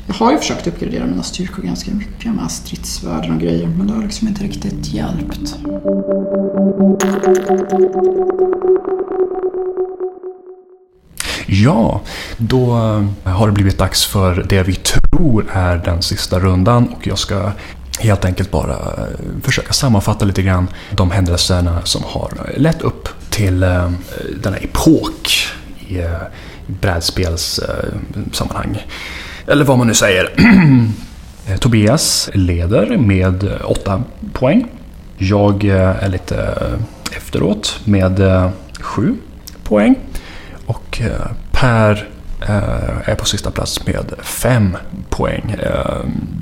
[0.07, 3.67] Jag har ju försökt uppgradera mina styrkor ganska mycket med stridsvärden och grejer.
[3.67, 5.57] Men det har liksom inte riktigt hjälpt.
[11.47, 12.01] Ja,
[12.37, 17.07] då eh, har det blivit dags för det vi tror är den sista rundan och
[17.07, 17.53] jag ska
[17.99, 19.07] helt enkelt bara eh,
[19.43, 23.61] försöka sammanfatta lite grann de händelserna som har eh, lett upp till
[24.43, 25.49] denna epok
[25.89, 26.17] i eh,
[26.67, 28.79] brädspelssammanhang.
[29.47, 30.31] Eller vad man nu säger.
[31.47, 34.03] Eh, Tobias leder med eh, 8
[34.33, 34.67] poäng.
[35.19, 36.59] Jag eh, är lite
[37.17, 38.23] efteråt med
[38.81, 39.17] 7
[39.65, 39.95] poäng.
[40.67, 41.01] Och
[41.53, 42.09] Per
[43.05, 44.77] är på sista plats med 5
[45.09, 45.57] poäng.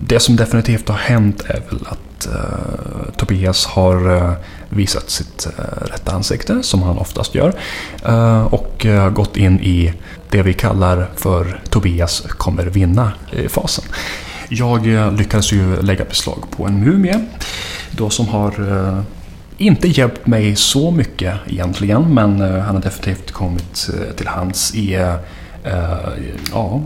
[0.03, 2.29] Det som definitivt har hänt är väl att
[3.17, 4.35] Tobias har
[4.69, 5.49] visat sitt
[5.93, 7.53] rätta ansikte, som han oftast gör.
[8.51, 9.93] Och gått in i
[10.33, 13.85] det vi kallar för Tobias kommer vinna-fasen.
[13.89, 17.27] Eh, Jag eh, lyckades ju lägga beslag på en mumie.
[17.91, 19.01] Då som har eh,
[19.59, 25.15] inte hjälpt mig så mycket egentligen, men han har definitivt kommit till hands i, e,
[25.67, 25.73] uh,
[26.53, 26.83] ja,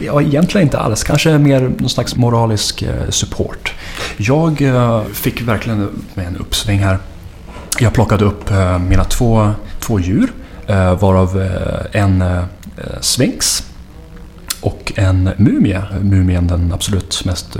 [0.00, 1.04] ja, egentligen inte alls.
[1.04, 3.72] Kanske mer någon slags moralisk support.
[4.16, 4.58] Jag
[5.12, 6.98] fick verkligen med en uppsving här.
[7.80, 8.50] Jag plockade upp
[8.88, 10.32] mina två, två djur,
[10.66, 12.42] Eh, varav eh, en eh,
[13.00, 13.64] sphinx
[14.60, 15.82] och en mumie.
[16.00, 17.56] Mumien den absolut mest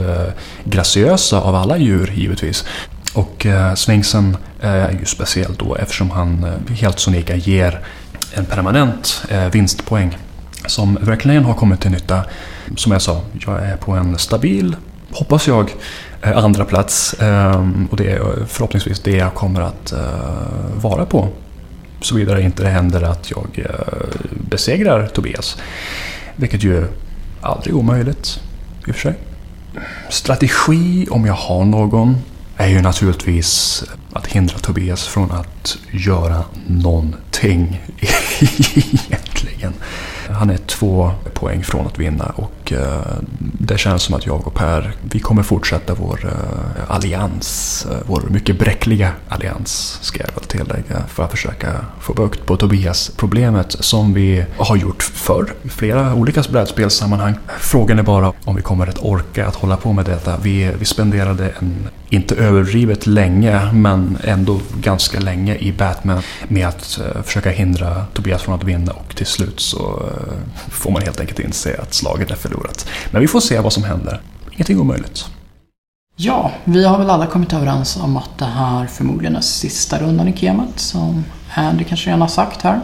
[0.64, 2.64] graciösa av alla djur givetvis.
[3.14, 7.80] Och sfinxen Sphinxen är ju speciell då eftersom han helt sonika ger
[8.34, 10.18] en permanent vinstpoäng
[10.66, 12.24] som verkligen har kommit till nytta.
[12.76, 14.76] Som jag sa, jag är på en stabil,
[15.12, 15.70] hoppas jag,
[16.22, 19.92] andra plats ehm, och det är förhoppningsvis det jag kommer att
[20.74, 21.28] vara på.
[22.04, 23.70] Såvida det inte händer att jag eh,
[24.50, 25.56] besegrar Tobias.
[26.36, 26.86] Vilket ju
[27.40, 28.40] aldrig är omöjligt
[28.86, 29.14] i och för sig.
[30.10, 32.16] Strategi, om jag har någon,
[32.56, 39.72] är ju naturligtvis att hindra Tobias från att göra någonting egentligen.
[40.30, 43.00] Han är två poäng från att vinna och Eh,
[43.58, 47.86] det känns som att jag och Per, vi kommer fortsätta vår eh, allians.
[47.90, 52.56] Eh, vår mycket bräckliga allians, ska jag väl tillägga, för att försöka få bukt på
[52.56, 57.34] Tobias-problemet som vi har gjort förr i flera olika brädspelssammanhang.
[57.58, 60.36] Frågan är bara om vi kommer att orka att hålla på med detta.
[60.42, 67.00] Vi, vi spenderade en, inte överdrivet länge, men ändå ganska länge i Batman med att
[67.24, 70.02] försöka hindra Tobias från att vinna och till slut så
[70.70, 72.88] får man helt enkelt inse att slaget är förlorat.
[73.10, 74.20] Men vi får se vad som händer.
[74.52, 75.26] Ingenting omöjligt.
[76.16, 80.28] Ja, vi har väl alla kommit överens om att det här förmodligen är sista rundan
[80.28, 82.80] i kemet som Andy kanske redan har sagt här.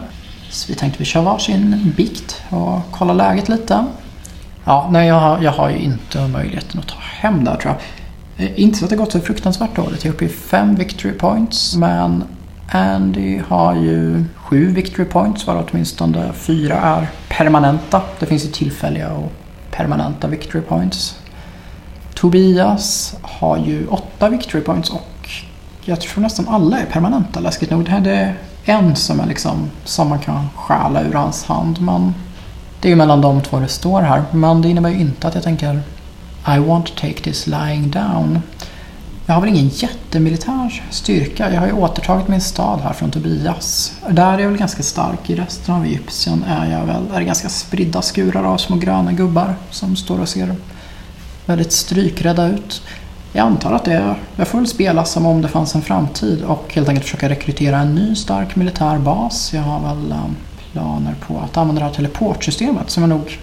[0.49, 3.85] Så vi tänkte vi kör varsin bikt och kolla läget lite.
[4.65, 8.45] Ja, nej jag har, jag har ju inte möjligheten att ta hem där tror jag.
[8.45, 10.05] Eh, inte så att det gått så fruktansvärt dåligt.
[10.05, 11.75] Jag är uppe i fem victory points.
[11.75, 12.23] Men
[12.71, 18.01] Andy har ju sju victory points varav åtminstone fyra är permanenta.
[18.19, 19.31] Det finns ju tillfälliga och
[19.71, 21.15] permanenta victory points.
[22.13, 25.29] Tobias har ju åtta victory points och
[25.85, 27.85] jag tror nästan alla är permanenta läskigt nog.
[27.85, 31.81] Det, här, är en som, är liksom, som man kan stjäla ur hans hand.
[31.81, 32.13] Men
[32.79, 34.23] det är ju mellan de två det står här.
[34.31, 35.81] Men det innebär ju inte att jag tänker
[36.55, 38.41] I want to take this lying down.
[39.31, 41.53] Jag har väl ingen jättemilitär styrka.
[41.53, 43.93] Jag har ju återtagit min stad här från Tobias.
[44.09, 45.29] Där är jag väl ganska stark.
[45.29, 49.11] I resten av Egypten är jag väl är det ganska spridda skurar av små gröna
[49.11, 50.55] gubbar som står och ser
[51.45, 52.81] väldigt strykrädda ut.
[53.33, 56.73] Jag antar att det, jag får väl spela som om det fanns en framtid och
[56.73, 59.53] helt enkelt försöka rekrytera en ny stark militär bas.
[59.53, 60.17] Jag har väl eh,
[60.71, 63.39] planer på att använda det här teleportsystemet som jag nog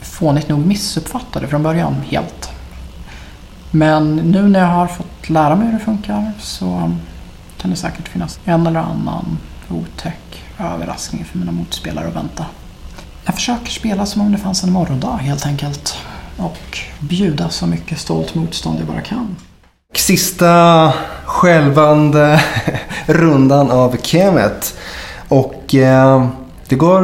[0.00, 2.52] fånigt nog missuppfattade från början helt.
[3.74, 6.92] Men nu när jag har fått lära mig hur det funkar så
[7.56, 9.38] kan det säkert finnas en eller annan
[9.70, 12.46] otäck överraskning för mina motspelare att vänta.
[13.24, 15.96] Jag försöker spela som om det fanns en morgondag helt enkelt.
[16.36, 19.36] Och bjuda så mycket stolt motstånd jag bara kan.
[19.94, 20.92] Sista
[21.24, 22.44] skälvande
[23.06, 24.78] rundan av Kemet.
[25.28, 26.28] Och eh,
[26.68, 27.02] det går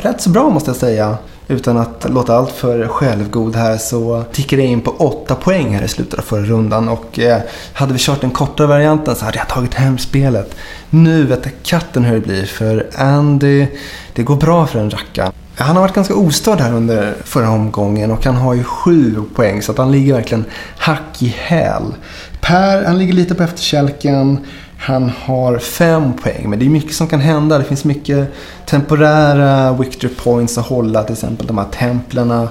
[0.00, 1.18] rätt så bra måste jag säga.
[1.50, 5.84] Utan att låta allt för självgod här så tickar det in på 8 poäng här
[5.84, 6.88] i slutet av förra rundan.
[6.88, 7.40] Och eh,
[7.72, 10.54] hade vi kört den kortare varianten så hade jag tagit hem spelet.
[10.90, 13.66] Nu vet jag katten hur det blir för Andy,
[14.12, 15.32] det går bra för den rackaren.
[15.54, 19.62] Han har varit ganska ostörd här under förra omgången och han har ju 7 poäng
[19.62, 20.44] så att han ligger verkligen
[20.76, 21.94] hack i häl.
[22.40, 24.38] Per, han ligger lite på efterkälken.
[24.82, 27.58] Han har fem poäng, men det är mycket som kan hända.
[27.58, 28.32] Det finns mycket
[28.66, 32.48] temporära victory points att hålla, till exempel de här templerna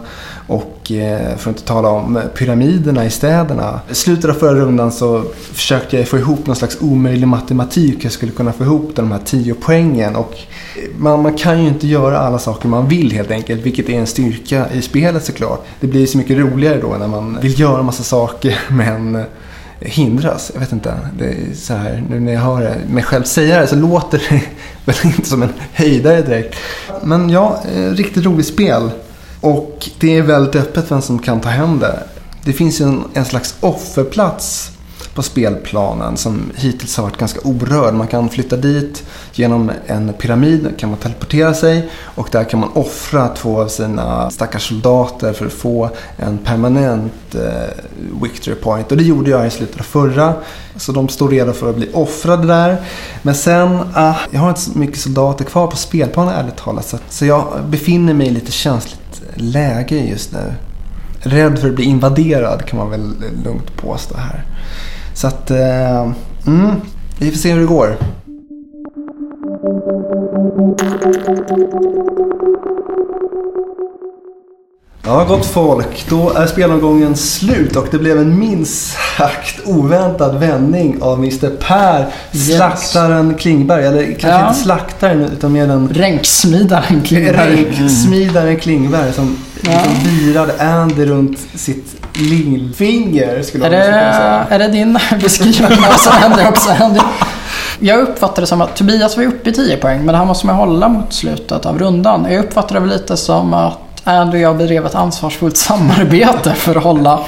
[0.47, 3.79] och eh, för att inte tala om pyramiderna i städerna.
[3.89, 8.05] I slutet av förra rundan så försökte jag få ihop någon slags omöjlig matematik.
[8.05, 10.33] Jag skulle kunna få ihop de här tio poängen och
[10.75, 13.99] eh, man, man kan ju inte göra alla saker man vill helt enkelt, vilket är
[13.99, 15.65] en styrka i spelet såklart.
[15.79, 19.23] Det blir så mycket roligare då när man vill göra massa saker men eh,
[19.81, 20.51] hindras.
[20.53, 20.93] Jag vet inte.
[21.17, 24.41] Det är så här, nu när jag hör mig själv säga det så låter det
[24.85, 26.55] väl inte som en höjdare direkt.
[27.03, 28.91] Men ja, eh, riktigt roligt spel.
[29.41, 32.03] Och det är väldigt öppet vem som kan ta hem det.
[32.43, 34.71] Det finns ju en, en slags offerplats
[35.19, 37.93] på spelplanen som hittills har varit ganska orörd.
[37.93, 39.03] Man kan flytta dit
[39.33, 44.29] genom en pyramid, kan man teleportera sig och där kan man offra två av sina
[44.29, 48.91] stackars soldater för att få en permanent eh, victory point.
[48.91, 50.33] Och det gjorde jag i slutet av förra.
[50.75, 52.77] Så de står redo för att bli offrade där.
[53.21, 56.95] Men sen, ah, jag har inte så mycket soldater kvar på spelplanen ärligt talat.
[57.09, 60.53] Så jag befinner mig i lite känsligt läge just nu.
[61.21, 64.45] Rädd för att bli invaderad kan man väl lugnt påstå här.
[65.19, 66.01] Så att, eh,
[66.47, 66.75] mm,
[67.19, 67.97] vi får se hur det går.
[75.05, 76.05] Ja, gott folk.
[76.09, 82.05] Då är spelomgången slut och det blev en minst sagt oväntad vändning av Mr Per
[82.31, 83.85] Slaktaren Klingberg.
[83.85, 84.47] Eller kanske Ja.
[84.47, 87.65] inte slaktaren utan mer den Ränksmidaren Klingberg.
[87.65, 89.71] ränksmidaren Klingberg som Ja.
[89.71, 93.43] liksom virade Andy runt sitt lillfinger.
[93.43, 94.45] Skulle Är det, kunna säga.
[94.49, 96.99] är det din beskrivning av händer också Andy?
[97.79, 100.45] Jag uppfattar det som att Tobias var uppe i 10 poäng men det här måste
[100.45, 102.27] man hålla mot slutet av rundan.
[102.29, 106.83] Jag uppfattar det lite som att Andy och jag bedrev ett ansvarsfullt samarbete för att
[106.83, 107.19] hålla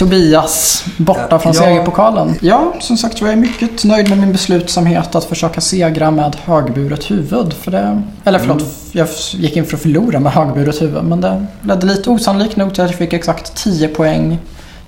[0.00, 1.60] Tobias borta från Ja.
[1.60, 2.34] segerpokalen.
[2.40, 7.52] Ja, som sagt jag mycket nöjd med min beslutsamhet att försöka segra med högburet huvud.
[7.52, 11.04] För det, eller förlåt, jag gick in för att förlora med högburet huvud.
[11.04, 14.38] Men det ledde lite osannolikt nog till att jag fick exakt 10 poäng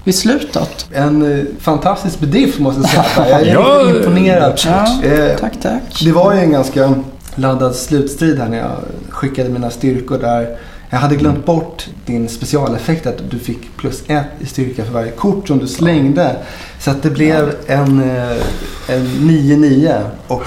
[0.04, 0.86] vid slutet.
[0.92, 3.40] En eh, fantastisk bedrift måste jag säga.
[3.40, 3.52] Jag är
[3.86, 4.60] Ja, imponerad.
[4.66, 6.02] Ja, Eh, tack, tack.
[6.04, 6.94] Det var ju en ganska
[7.34, 8.70] laddad slutstrid här när jag
[9.08, 10.56] skickade mina styrkor där.
[10.92, 15.10] Jag hade glömt bort din specialeffekt att du fick plus ett i styrka för varje
[15.10, 16.36] kort som du slängde.
[16.78, 18.36] Så att det blev en, eh,
[18.88, 20.42] en 9-9 och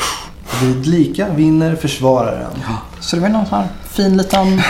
[0.61, 2.51] vid lika vinner försvararen.
[2.99, 4.61] Så det var någon sån här fin liten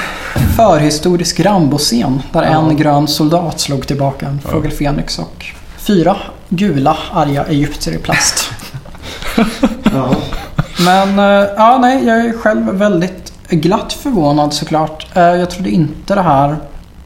[0.55, 5.45] förhistorisk Rambo-scen där en grön soldat slog tillbaka en fågel Fenix och
[5.77, 6.17] fyra
[6.49, 8.49] gula arga egyptier i plast.
[9.93, 10.15] Ja.
[10.85, 13.24] Men eh, ja, nej, jag är själv väldigt
[13.55, 15.07] glatt förvånad såklart.
[15.15, 16.57] Eh, Jag trodde inte det här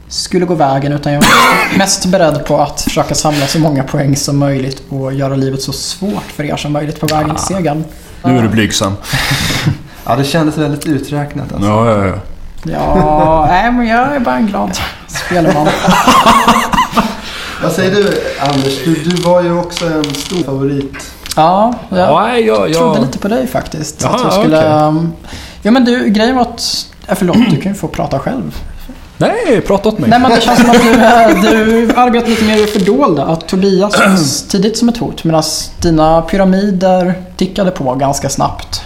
[0.08, 4.16] skulle gå vägen utan jag var mest beredd på att försöka samla så många poäng
[4.16, 7.84] som möjligt och göra livet så svårt för er som möjligt på vägen till segern.
[8.24, 8.92] Nu är du blygsam.
[10.06, 11.68] ja, det kändes väldigt uträknat alltså.
[11.68, 12.14] Ja, ja, ja.
[12.64, 15.68] Ja, nej men jag är bara en glad spelman.
[17.62, 18.84] Vad säger du Anders?
[18.84, 21.12] Du, du var ju också en stor favorit.
[21.36, 22.74] Ja, jag Ja, ja, ja.
[22.78, 24.02] trodde lite på dig faktiskt.
[24.02, 24.70] Jaha, att jag skulle, okej.
[24.70, 25.12] um,
[25.62, 26.86] ja men du, grejen var att...
[27.06, 28.56] Ja, förlåt, du kan ju få prata själv.
[29.16, 30.10] Nej, prata åt mig.
[30.10, 33.24] Nej men det känns som att du, eh, du arbetar lite mer i fördolda.
[33.24, 35.42] Att Tobias fanns tidigt som ett hot medan
[35.82, 38.82] dina pyramider tickade på ganska snabbt.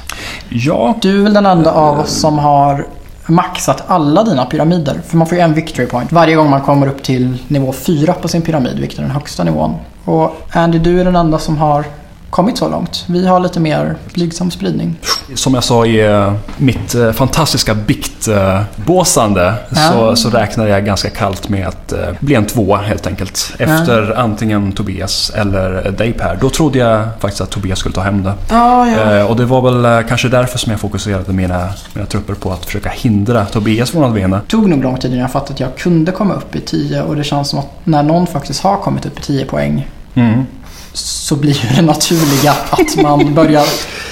[0.49, 2.87] Ja, Du är väl den enda av oss som har
[3.27, 5.01] maxat alla dina pyramider.
[5.09, 8.13] För man får ju en victory point varje gång man kommer upp till nivå 4
[8.13, 9.75] på sin pyramid, vilket är den högsta nivån.
[10.05, 11.85] Och Andy, du är den enda som har
[12.35, 13.05] kommit så långt.
[13.09, 14.97] Vi har lite mer blygsam spridning.
[15.35, 19.77] som jag sa i eh, mitt eh, fantastiska biktbåsande Ja.
[19.93, 23.53] så, så räknade jag ganska kallt med att eh, bli en tvåa helt enkelt.
[23.59, 26.39] Efter antingen Tobias eller dig Per.
[26.41, 28.33] Då trodde jag faktiskt att Tobias skulle ta hem det.
[28.51, 32.53] Ja, Eh, och det var väl kanske därför som jag fokuserade mina, mina trupper på
[32.53, 34.37] att försöka hindra Tobias från att vinna.
[34.37, 37.03] Det tog nog lång tid innan jag fattade att jag kunde komma upp i 10
[37.03, 40.47] och det känns som att när någon faktiskt har kommit upp i 10 poäng Mm.
[40.95, 43.65] Så blir ju det naturliga att man börjar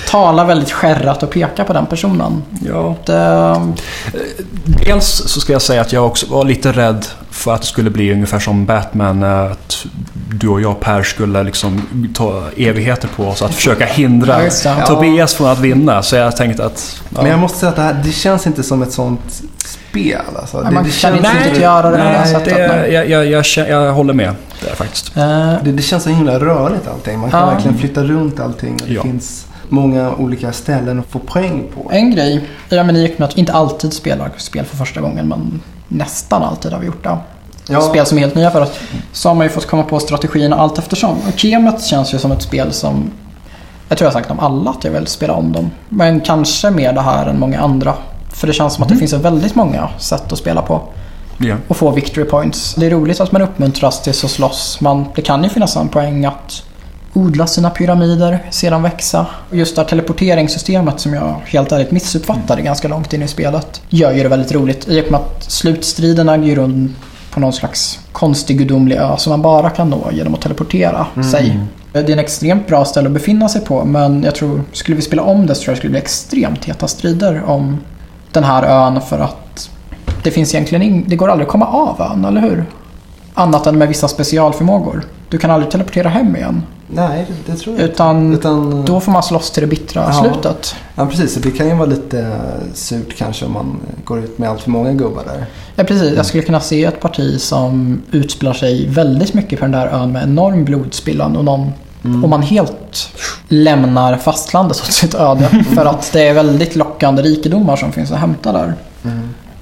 [0.09, 2.42] tala väldigt skärrat och peka på den personen.
[2.66, 2.97] Ja.
[3.05, 3.61] Det,
[4.64, 7.90] Dels så ska jag säga att jag också var lite rädd för att det skulle
[7.90, 9.23] bli ungefär som Batman.
[9.23, 11.83] Att du och jag Per skulle liksom
[12.14, 14.87] ta evigheter på oss att försöka hindra Ja.
[14.87, 16.03] Tobias från att vinna.
[16.03, 17.03] Så jag tänkte att...
[17.09, 17.23] Ja.
[17.23, 19.42] Men jag måste säga att det, här, det känns inte som ett sånt
[19.92, 20.20] spel.
[20.40, 20.57] Alltså.
[20.62, 22.55] Det, man det kan känns inte inte- riktigt göra det på det Nej, sättet.
[22.57, 22.92] det, nej.
[22.92, 25.16] jag, jag, jag, jag håller med där faktiskt.
[25.16, 27.18] Eh, Det, det känns så himla rörligt allting.
[27.18, 27.46] Man kan Ja.
[27.46, 28.72] verkligen flytta runt allting.
[28.83, 29.02] och Det Ja.
[29.02, 31.90] finns många olika ställen att få poäng på.
[31.92, 35.61] En grej, i och med att vi inte alltid spelar spel för första gången men
[35.88, 37.16] nästan alltid har vi gjort det.
[37.68, 37.81] Ja.
[37.81, 38.81] Spel som är helt nya för oss.
[39.12, 41.11] Så har man ju fått komma på strategierna allt eftersom.
[41.28, 43.11] Och Kemet känns ju som ett spel som
[43.88, 45.70] jag tror jag har sagt om alla att jag vill spela om dem.
[45.88, 47.94] Men kanske mer det här än många andra.
[48.33, 50.83] För det känns som att det finns väldigt många sätt att spela på.
[51.38, 51.57] Ja.
[51.68, 52.75] och få victory points.
[52.75, 54.81] Det är roligt att man uppmuntras till att slåss.
[54.81, 56.62] Man, det kan ju finnas en poäng att
[57.12, 59.27] odla sina pyramider, se dem växa.
[59.51, 63.83] Och Just det här teleporteringssystemet som jag helt ärligt missuppfattade ganska långt in i spelet
[63.88, 64.88] gör ju det väldigt roligt.
[64.88, 66.95] I och med att slutstriden äger ju rum
[67.31, 71.61] på någon slags konstig gudomlig ö som man bara kan nå genom att teleportera sig.
[71.92, 75.03] Det är en extremt bra ställe att befinna sig på men jag tror, skulle vi
[75.03, 77.79] spela om det så tror jag det skulle bli extremt heta strider om
[78.33, 79.71] den här ön för att
[80.23, 82.64] det finns egentligen ing- det går aldrig att komma av ön, eller hur?
[83.35, 85.03] Annat än med vissa specialförmågor.
[85.29, 86.62] Du kan aldrig teleportera hem igen.
[86.95, 87.85] Nej, det, tror jag.
[87.85, 90.12] Utan Utan, då får man slåss till det bittra Ja.
[90.23, 90.75] slutet.
[90.95, 91.35] Ja, precis.
[91.35, 94.71] Det kan ju vara lite eh, surt kanske om man går ut med allt för
[94.71, 95.47] många gubbar där.
[95.77, 96.16] Ja, precis.
[96.16, 100.12] Jag skulle kunna se ett parti som utspelar sig väldigt mycket på den där ön
[100.12, 101.71] med enorm blodspillan och någon
[102.05, 102.25] Mm.
[102.25, 103.11] Om man helt
[103.49, 105.49] lämnar fastlandet åt sitt öde.
[105.75, 108.75] för att det är väldigt lockande rikedomar som finns att hämta där.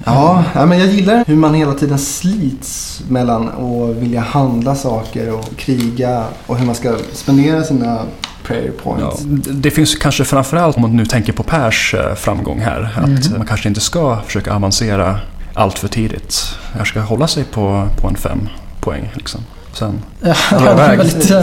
[0.05, 5.33] Ja, ja, men jag gillar hur man hela tiden slits mellan att vilja handla saker
[5.35, 7.99] och kriga och hur man ska spendera sina
[8.45, 9.23] prayer Ja, points.
[9.23, 12.99] det- det finns kanske framförallt om man nu tänker på Pers eh, framgång här.
[13.03, 15.19] Att man kanske inte ska försöka avancera
[15.55, 16.45] allt för tidigt.
[16.79, 18.49] Jag ska hålla sig på, på en fem
[18.81, 19.11] poäng.
[19.15, 19.41] Liksom.
[19.73, 21.39] Sen, Ja, det var väldigt, eh,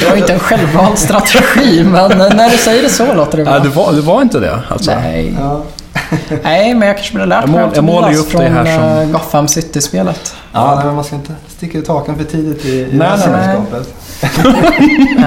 [0.00, 3.52] det var inte en självvald strategi men när du säger det så låter det bra.
[3.52, 4.90] Nej, det, var, det var inte det alltså.
[4.90, 5.36] Nej.
[5.40, 5.62] Ja.
[6.42, 8.38] Nej, men jag kanske borde ha lärt Jag mig mål- jag ju Tobias upp det
[8.38, 10.34] från här som- eh, Gotham City-spelet.
[10.52, 13.04] Ja, nej, men man ska inte sticka ut hakan för tidigt i, i Nej, det
[13.04, 13.94] här sällskapet.
[14.22, 15.24] Eh,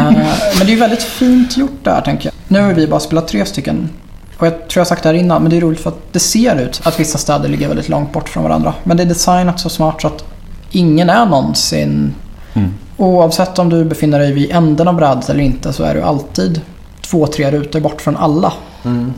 [0.58, 2.34] Men det är ju väldigt fint gjort där tänker jag.
[2.48, 3.90] Nu har vi bara spelat tre stycken.
[4.38, 6.00] Och jag tror jag har sagt det här innan, men det är roligt för att
[6.14, 8.74] det ser ut att vissa städer ligger väldigt långt bort från varandra.
[8.84, 10.24] Men det är designat så smart så att
[10.72, 12.14] ingen är någonsin...
[12.54, 12.74] Mm.
[12.98, 16.62] Oavsett om du befinner dig vid änden av brädet eller inte så är du alltid
[17.02, 18.54] två, tre rutor bort från alla.
[18.84, 19.14] Mm.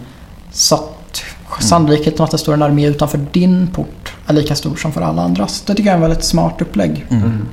[0.52, 1.24] Så att
[1.60, 5.22] sannolikheten att det står en armé utanför din port är lika stor som för alla
[5.22, 5.62] andras.
[5.62, 7.06] Det tycker jag är en väldigt smart upplägg.
[7.10, 7.46] Mm.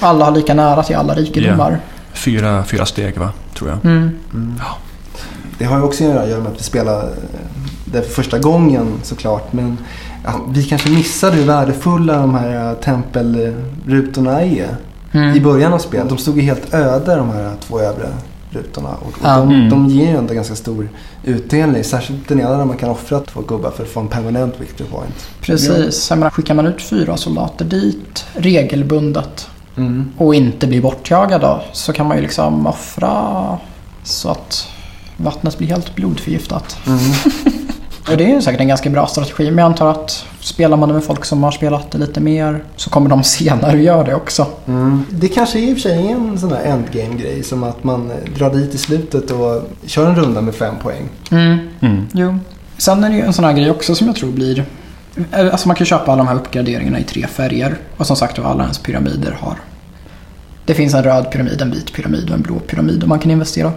[0.00, 1.80] Alla har lika nära till alla rikedomar.
[2.12, 3.84] Fyra, fyra steg va, tror jag.
[3.84, 4.18] Mm.
[5.58, 7.08] Det har ju också att göra med att vi spelar eh,
[7.84, 9.52] det för första gången såklart.
[9.52, 9.78] Men
[10.26, 14.76] att vi kanske missade hur värdefulla de här eh, tempelrutorna är.
[15.12, 15.36] Mm.
[15.36, 16.08] I början av spelet.
[16.08, 18.08] De stod ju helt öde de här två övre
[18.50, 18.88] rutorna.
[18.88, 19.36] Och, och Ja.
[19.36, 19.68] de, Mm.
[19.70, 20.88] de ger ju ändå ganska stor
[21.24, 21.84] utdelning.
[21.84, 24.88] Särskilt den ena där man kan offra två gubbar för att få en permanent victory
[24.90, 25.26] point.
[25.40, 26.10] Precis.
[26.10, 30.10] Jag menar, skickar man ut fyra soldater dit regelbundet Mm.
[30.16, 33.58] och inte blir bortjagad då, så kan man ju liksom offra
[34.02, 34.68] så att
[35.16, 36.76] vattnet blir helt blodförgiftat.
[36.86, 36.98] Mm.
[38.10, 39.44] Och det är säkert en ganska bra strategi.
[39.44, 42.64] Men jag antar att spelar man det med folk som har spelat det lite mer
[42.76, 44.46] så kommer de senare att göra det också.
[44.66, 45.04] Mm.
[45.10, 47.42] Det kanske i och för sig är en sån där endgame-grej.
[47.42, 51.08] Som att man eh, drar dit i slutet och kör en runda med fem poäng.
[51.30, 51.58] Mm.
[51.80, 52.06] Mm.
[52.12, 52.38] Jo.
[52.78, 54.64] Sen är det ju en sån här grej också som jag tror blir...
[55.32, 57.76] Alltså man kan köpa alla de här uppgraderingarna i tre färger.
[57.96, 59.56] Och som sagt alla ens pyramider har...
[60.64, 63.30] Det finns en röd pyramid, en vit pyramid och en blå pyramid och man kan
[63.30, 63.72] investera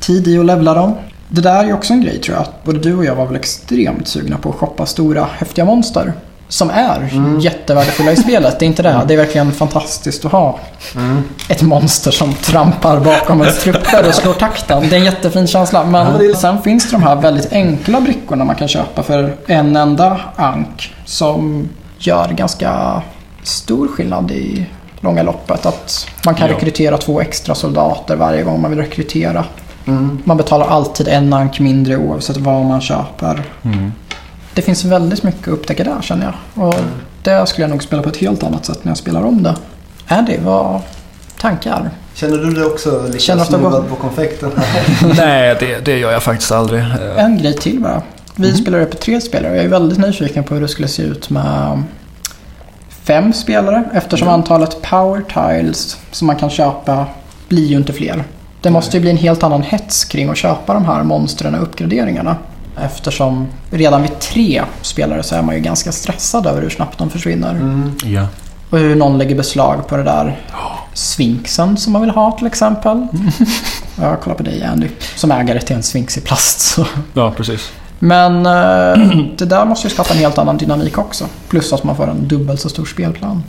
[0.00, 0.94] tid i att levla dem.
[1.32, 2.42] Det där är också en grej tror jag.
[2.42, 6.12] Att både du och jag var väl extremt sugna på att shoppa stora häftiga monster.
[6.48, 7.40] som är Mm.
[7.40, 8.58] jättevärdefulla i spelet.
[8.58, 9.00] Det är inte det.
[9.08, 10.58] Det är verkligen fantastiskt att ha
[10.94, 11.22] Mm.
[11.48, 14.88] ett monster som trampar bakom ens trupper och slår takten.
[14.88, 15.84] Det är en jättefin känsla.
[15.84, 19.76] Men är- sen finns det de här väldigt enkla brickorna man kan köpa för en
[19.76, 21.68] enda ank som
[21.98, 23.02] gör ganska
[23.42, 24.66] stor skillnad i
[25.00, 25.66] långa loppet.
[25.66, 26.54] Att man kan Ja.
[26.54, 29.44] rekrytera två extra soldater varje gång man vill rekrytera.
[29.90, 30.18] Mm.
[30.24, 33.42] Man betalar alltid en ank mindre oavsett vad man köper.
[33.62, 33.92] Mm.
[34.54, 36.24] Det finns väldigt mycket att upptäcka där känner
[36.54, 36.64] jag.
[36.66, 36.74] Och
[37.22, 39.54] det skulle jag nog spela på ett helt annat sätt när jag spelar om det.
[40.08, 40.80] Andy, vad
[41.40, 41.90] tankar?
[42.14, 44.50] Känner du dig också lika Känner snuvad går- på konfekten?
[45.16, 46.84] Nej, det, det gör jag faktiskt aldrig.
[47.16, 48.02] En grej till bara.
[48.36, 51.02] Vi spelar upp tre spelare och jag är väldigt nyfiken på hur det skulle se
[51.02, 51.82] ut med
[53.04, 57.06] fem spelare eftersom antalet power tiles som man kan köpa
[57.48, 58.24] blir ju inte fler.
[58.62, 61.62] Det måste ju bli en helt annan hets kring att köpa de här monstren och
[61.62, 62.36] uppgraderingarna.
[62.80, 67.10] Eftersom redan vid tre spelare så är man ju ganska stressad över hur snabbt de
[67.10, 67.50] försvinner.
[67.50, 67.92] Mm.
[68.04, 68.26] Ja.
[68.70, 70.40] Och hur någon lägger beslag på det där
[70.94, 73.06] sfinxen som man vill ha till exempel.
[74.00, 76.60] Jag kollar på dig Andy, som ägare till en sfinx i plast.
[76.60, 76.86] Så.
[77.14, 77.72] ja, precis.
[77.98, 81.26] Men eh, det där måste ju skapa en helt annan dynamik också.
[81.48, 83.42] Plus att man får en dubbelt så stor spelplan.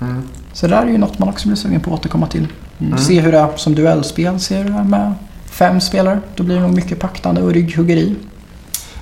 [0.00, 0.28] Mm.
[0.52, 2.46] Så det där är ju något man också blir sugen på att återkomma till.
[2.80, 2.98] Mm.
[2.98, 5.14] Se hur det är som duellspel, se hur det är med
[5.50, 6.20] fem spelare.
[6.34, 8.14] Då blir det nog mycket paktande och rygghuggeri.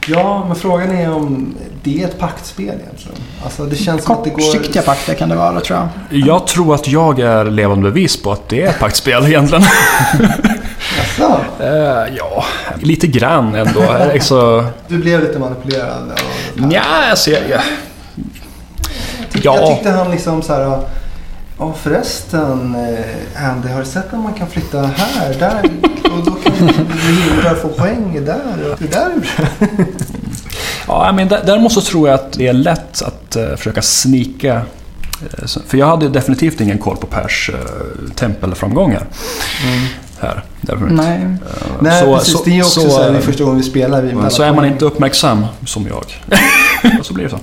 [0.06, 3.16] Ja, men frågan är om det är ett paktspel egentligen.
[3.44, 4.36] Alltså det känns som att det går...
[4.38, 5.88] Kortsiktiga pakter kan det vara tror jag.
[6.28, 9.64] Jag tror att jag är levande bevis på att det är ett paktspel egentligen.
[10.98, 11.40] Jaså?
[11.60, 12.44] Eh, ja,
[12.80, 13.82] lite grann ändå.
[13.82, 16.72] Eh, Så, Du blev lite manipulerad av det här.
[16.72, 17.60] ja, alltså, jag, jag,
[19.42, 19.68] Jag ja.
[19.68, 20.78] tyckte han liksom så här...
[21.61, 25.70] Ja förresten eh, Andy, har du sett när man kan flytta här, där.
[26.16, 26.52] Och då kan
[26.98, 28.72] Hilda få poäng där.
[28.72, 29.11] Och det där
[30.86, 34.54] Ja, men där- däremot så tror jag att det är lätt att eh, försöka snika.
[34.54, 37.50] eh, För jag hade definitivt ingen koll på Pers
[38.14, 39.06] tempelframgångar
[40.20, 40.42] här.
[40.60, 41.16] Därför, Nej.
[41.16, 41.28] eh,
[41.80, 43.64] Nej så, precis, så, det är också så, så, här, det är första gången vi
[43.64, 44.02] spelar.
[44.02, 46.04] Vi så är man inte uppmärksam som jag.
[47.02, 47.36] Så blir det så.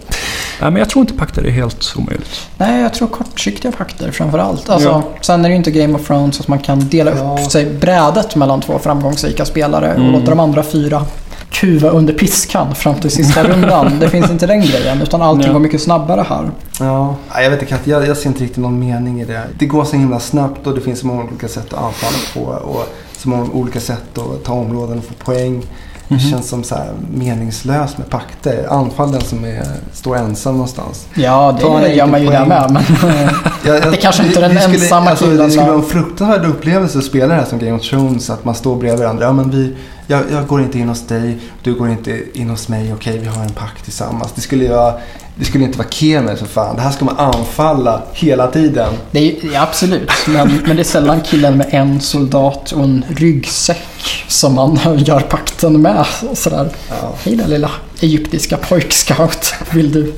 [0.61, 2.47] Nej, men jag tror inte pakter är helt omöjligt.
[2.57, 4.69] Nej, jag tror kortsiktiga pakter framför allt.
[4.69, 5.03] Alltså, Ja.
[5.21, 7.37] Sen är det ju inte Game of Thrones att man kan dela Ja.
[7.43, 10.11] upp sig brädet mellan två framgångsrika spelare och Mm.
[10.11, 11.05] låta de andra fyra
[11.51, 13.99] kuva under piskan fram till sista rundan.
[13.99, 15.53] Det finns inte den grejen, utan allting Ja.
[15.53, 16.49] går mycket snabbare här.
[16.79, 19.41] Ja, jag vet inte, jag, jag ser inte riktigt någon mening i det.
[19.59, 22.67] Det går så himla snabbt och det finns så många olika sätt att anfalla på
[22.69, 22.87] och
[23.17, 25.63] så många olika sätt att ta områden och få poäng.
[26.09, 26.19] Det Mhm.
[26.31, 28.67] känns som så här meningslöst med pakter.
[28.69, 31.07] Anfall den som är, står ensam någonstans.
[31.13, 32.71] Ja, Ta en det gör man ju där med.
[32.71, 32.83] Men,
[33.65, 35.83] Jag, jag, Det kanske inte är den skulle, ensamma alltså, killen Det skulle vara en
[35.83, 38.29] fruktansvärd upplevelse att spela det här som Game of Thrones.
[38.29, 39.25] Att man står bredvid varandra.
[39.25, 39.75] Ja, men vi,
[40.07, 42.93] jag, jag går inte in hos dig, du går inte in hos mig.
[42.93, 44.31] Okej, vi har en pakt tillsammans.
[44.35, 44.93] Det skulle, ju vara,
[45.35, 46.75] det skulle inte vara Kemet för fan.
[46.75, 48.93] Det här ska man anfalla hela tiden.
[49.11, 54.25] det är, absolut, men, men det är sällan killen med en soldat och en ryggsäck
[54.27, 56.05] som man gör pakten med.
[56.33, 56.69] Sådär.
[56.89, 57.13] Ja.
[57.23, 59.53] Hej där lilla egyptiska pojkscout.
[59.71, 60.13] Vill du,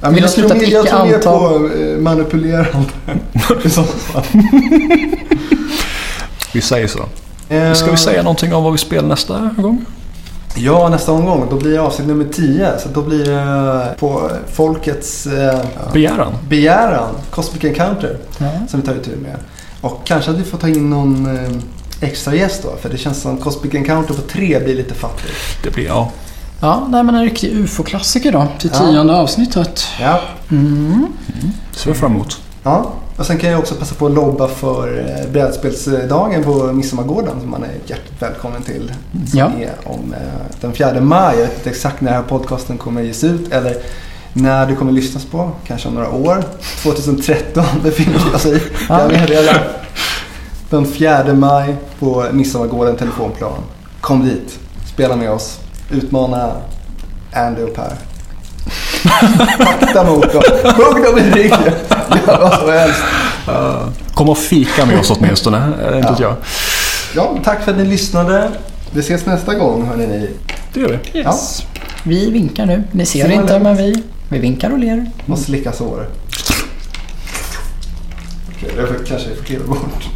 [0.00, 1.30] Ja, vill du jag sluta tror mer- Jag icke tror mer anta?
[1.30, 2.88] på eh, manipulerande.
[3.64, 4.22] I så fall.
[6.52, 6.98] Vi säger så.
[7.48, 9.84] Eh, Ska vi säga någonting om vad vi spelar nästa gång?
[10.58, 11.46] Ja, nästa omgång.
[11.50, 12.78] Då blir det avsnitt nummer 10.
[12.78, 15.60] Så då blir det på folkets eh,
[15.92, 16.32] Begäran?
[16.48, 17.14] begäran.
[17.30, 18.16] Cosmic Encounter.
[18.38, 18.50] Ja.
[18.68, 19.36] Som vi tar itu med.
[19.80, 21.50] Och kanske att vi får ta in någon eh,
[22.08, 22.76] extra gäst då.
[22.82, 25.32] För det känns som Cosmic Encounter på tre blir lite fattigt.
[25.62, 26.10] Det blir ja.
[26.60, 28.46] Ja, nej, men en riktig UFO-klassiker då.
[28.58, 28.78] Till Ja.
[28.78, 29.84] tionde avsnittet.
[30.00, 30.20] Ja.
[30.50, 31.06] Mm.
[31.72, 32.40] Ser vi fram emot.
[32.62, 32.92] ja.
[33.18, 37.50] Och sen kan jag också passa på att lobba för eh, brädspelsdagen på Midsommargården som
[37.50, 38.92] man är hjärtligt välkommen till.
[39.30, 39.46] Som Ja.
[39.60, 41.34] är om eh, den 4 maj.
[41.38, 43.76] Jag vet inte exakt när den här podcasten kommer ges ut eller
[44.32, 45.50] när det kommer lyssnas på.
[45.66, 46.44] Kanske om några år.
[46.82, 48.20] 2013 befinner.
[48.88, 49.00] Ja.
[49.00, 49.54] Jag vet redan.
[50.70, 53.52] Den 4 maj på Midsommargården telefonplan.
[54.00, 54.58] Kom dit.
[54.94, 55.58] Spela med oss.
[55.90, 56.52] Utmana
[57.32, 57.92] Andy och Per.
[59.58, 60.42] Pakta mot dem.
[60.76, 61.58] Hugg dem i ryggen.
[62.26, 63.00] Gör vad som helst.
[64.14, 65.58] Kom och fika med oss åtminstone.
[65.82, 66.16] Är inte Ja.
[66.20, 66.34] jag.
[67.14, 68.50] Ja, tack för att ni lyssnade.
[68.90, 70.30] Vi ses nästa gång hörni ni.
[70.72, 71.18] Det gör vi.
[71.18, 71.62] Yes.
[72.02, 72.82] Vi vinkar nu.
[72.92, 73.60] Ni ser Ser inte, det?
[73.60, 75.10] men vi, vi vinkar och ler.
[75.26, 76.06] Och slicka sår.
[78.56, 80.08] Okej, jag får, kanske får kliva bort.